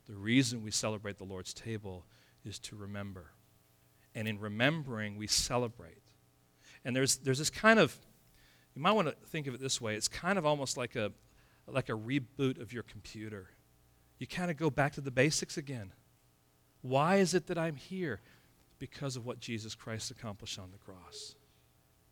[0.06, 2.06] The reason we celebrate the Lord's table
[2.44, 3.32] is to remember.
[4.14, 6.02] And in remembering, we celebrate.
[6.84, 7.96] And there's, there's this kind of,
[8.74, 11.12] you might want to think of it this way it's kind of almost like a,
[11.66, 13.50] like a reboot of your computer
[14.18, 15.92] you kind of go back to the basics again.
[16.82, 18.20] Why is it that I'm here?
[18.78, 21.34] Because of what Jesus Christ accomplished on the cross.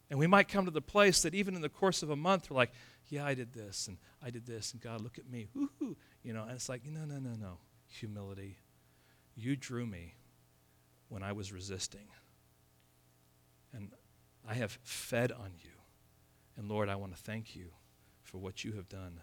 [0.09, 2.51] And we might come to the place that even in the course of a month,
[2.51, 2.73] we're like,
[3.09, 5.49] yeah, I did this, and I did this, and God, look at me.
[5.55, 5.97] Woo-hoo.
[6.23, 7.59] You know, and it's like, no, no, no, no.
[7.89, 8.59] Humility.
[9.35, 10.15] You drew me
[11.09, 12.09] when I was resisting.
[13.73, 13.91] And
[14.49, 15.71] I have fed on you.
[16.57, 17.67] And Lord, I want to thank you
[18.23, 19.21] for what you have done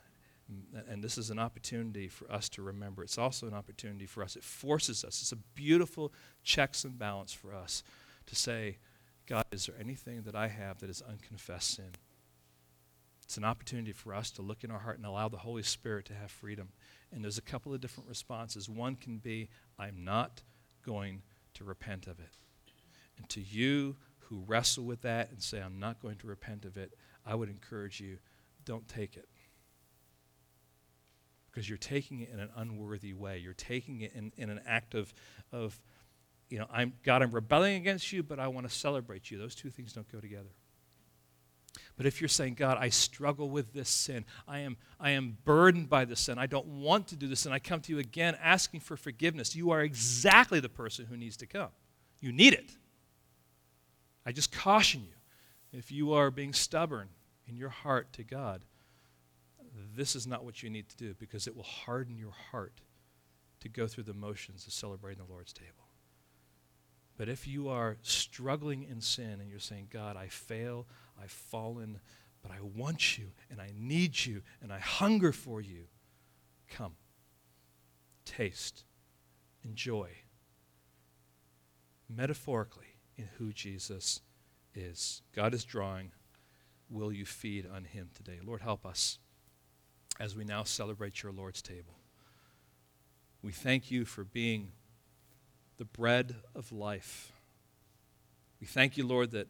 [0.89, 3.03] and this is an opportunity for us to remember.
[3.03, 4.35] It's also an opportunity for us.
[4.35, 5.21] It forces us.
[5.21, 6.13] It's a beautiful
[6.43, 7.83] checks and balance for us
[8.27, 8.77] to say,
[9.25, 11.91] God, is there anything that I have that is unconfessed sin?
[13.23, 16.05] It's an opportunity for us to look in our heart and allow the Holy Spirit
[16.05, 16.69] to have freedom.
[17.11, 18.69] And there's a couple of different responses.
[18.69, 19.49] One can be,
[19.79, 20.41] I'm not
[20.85, 21.21] going
[21.53, 22.35] to repent of it.
[23.17, 26.75] And to you who wrestle with that and say, I'm not going to repent of
[26.75, 26.93] it,
[27.25, 28.17] I would encourage you,
[28.65, 29.27] don't take it
[31.53, 33.37] because you're taking it in an unworthy way.
[33.37, 35.13] You're taking it in, in an act of,
[35.51, 35.79] of,
[36.49, 39.37] you know, I'm, God, I'm rebelling against you, but I want to celebrate you.
[39.37, 40.49] Those two things don't go together.
[41.95, 45.89] But if you're saying, God, I struggle with this sin, I am, I am burdened
[45.89, 48.37] by this sin, I don't want to do this, and I come to you again
[48.41, 51.69] asking for forgiveness, you are exactly the person who needs to come.
[52.19, 52.71] You need it.
[54.25, 57.09] I just caution you if you are being stubborn
[57.47, 58.63] in your heart to God,
[59.95, 62.81] this is not what you need to do because it will harden your heart
[63.59, 65.87] to go through the motions of celebrating the Lord's table.
[67.17, 70.87] But if you are struggling in sin and you're saying, God, I fail,
[71.21, 71.99] I've fallen,
[72.41, 75.85] but I want you and I need you and I hunger for you,
[76.69, 76.93] come,
[78.25, 78.83] taste,
[79.63, 80.09] enjoy,
[82.09, 84.21] metaphorically, in who Jesus
[84.73, 85.21] is.
[85.35, 86.11] God is drawing.
[86.89, 88.39] Will you feed on him today?
[88.43, 89.19] Lord, help us
[90.19, 91.99] as we now celebrate your Lord's table.
[93.41, 94.71] We thank you for being
[95.77, 97.31] the bread of life.
[98.59, 99.47] We thank you, Lord, that,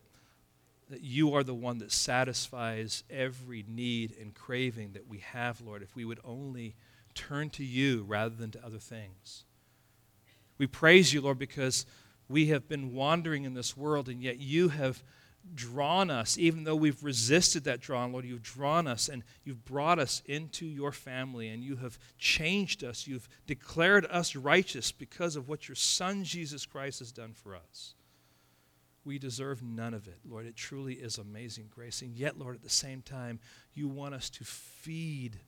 [0.90, 5.84] that you are the one that satisfies every need and craving that we have, Lord,
[5.84, 6.76] if we would only
[7.14, 9.44] turn to you rather than to other things.
[10.58, 11.86] We praise you, Lord, because
[12.28, 15.04] we have been wandering in this world, and yet you have
[15.56, 20.00] drawn us, even though we've resisted that drawing, Lord, you've drawn us and you've brought
[20.00, 23.08] us into your family and you have changed us.
[23.08, 27.94] You've declared us righteous because of what your Son, Jesus Christ, has done for us.
[29.06, 30.46] We deserve none of it, Lord.
[30.46, 32.02] It truly is amazing grace.
[32.02, 33.40] And yet, Lord, at the same time,
[33.74, 35.40] you want us to feed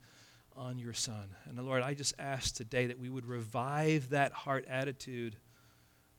[0.54, 1.34] on your Son.
[1.46, 5.36] And Lord, I just ask today that we would revive that heart attitude,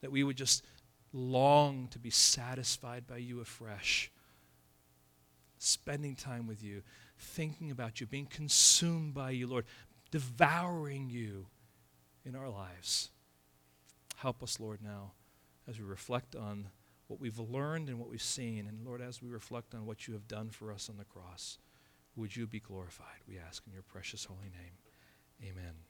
[0.01, 0.63] that we would just
[1.13, 4.11] long to be satisfied by you afresh.
[5.57, 6.83] Spending time with you,
[7.17, 9.65] thinking about you, being consumed by you, Lord,
[10.11, 11.47] devouring you
[12.25, 13.09] in our lives.
[14.17, 15.13] Help us, Lord, now
[15.67, 16.69] as we reflect on
[17.07, 18.67] what we've learned and what we've seen.
[18.67, 21.57] And Lord, as we reflect on what you have done for us on the cross,
[22.15, 23.21] would you be glorified?
[23.27, 24.77] We ask in your precious holy name.
[25.43, 25.86] Amen.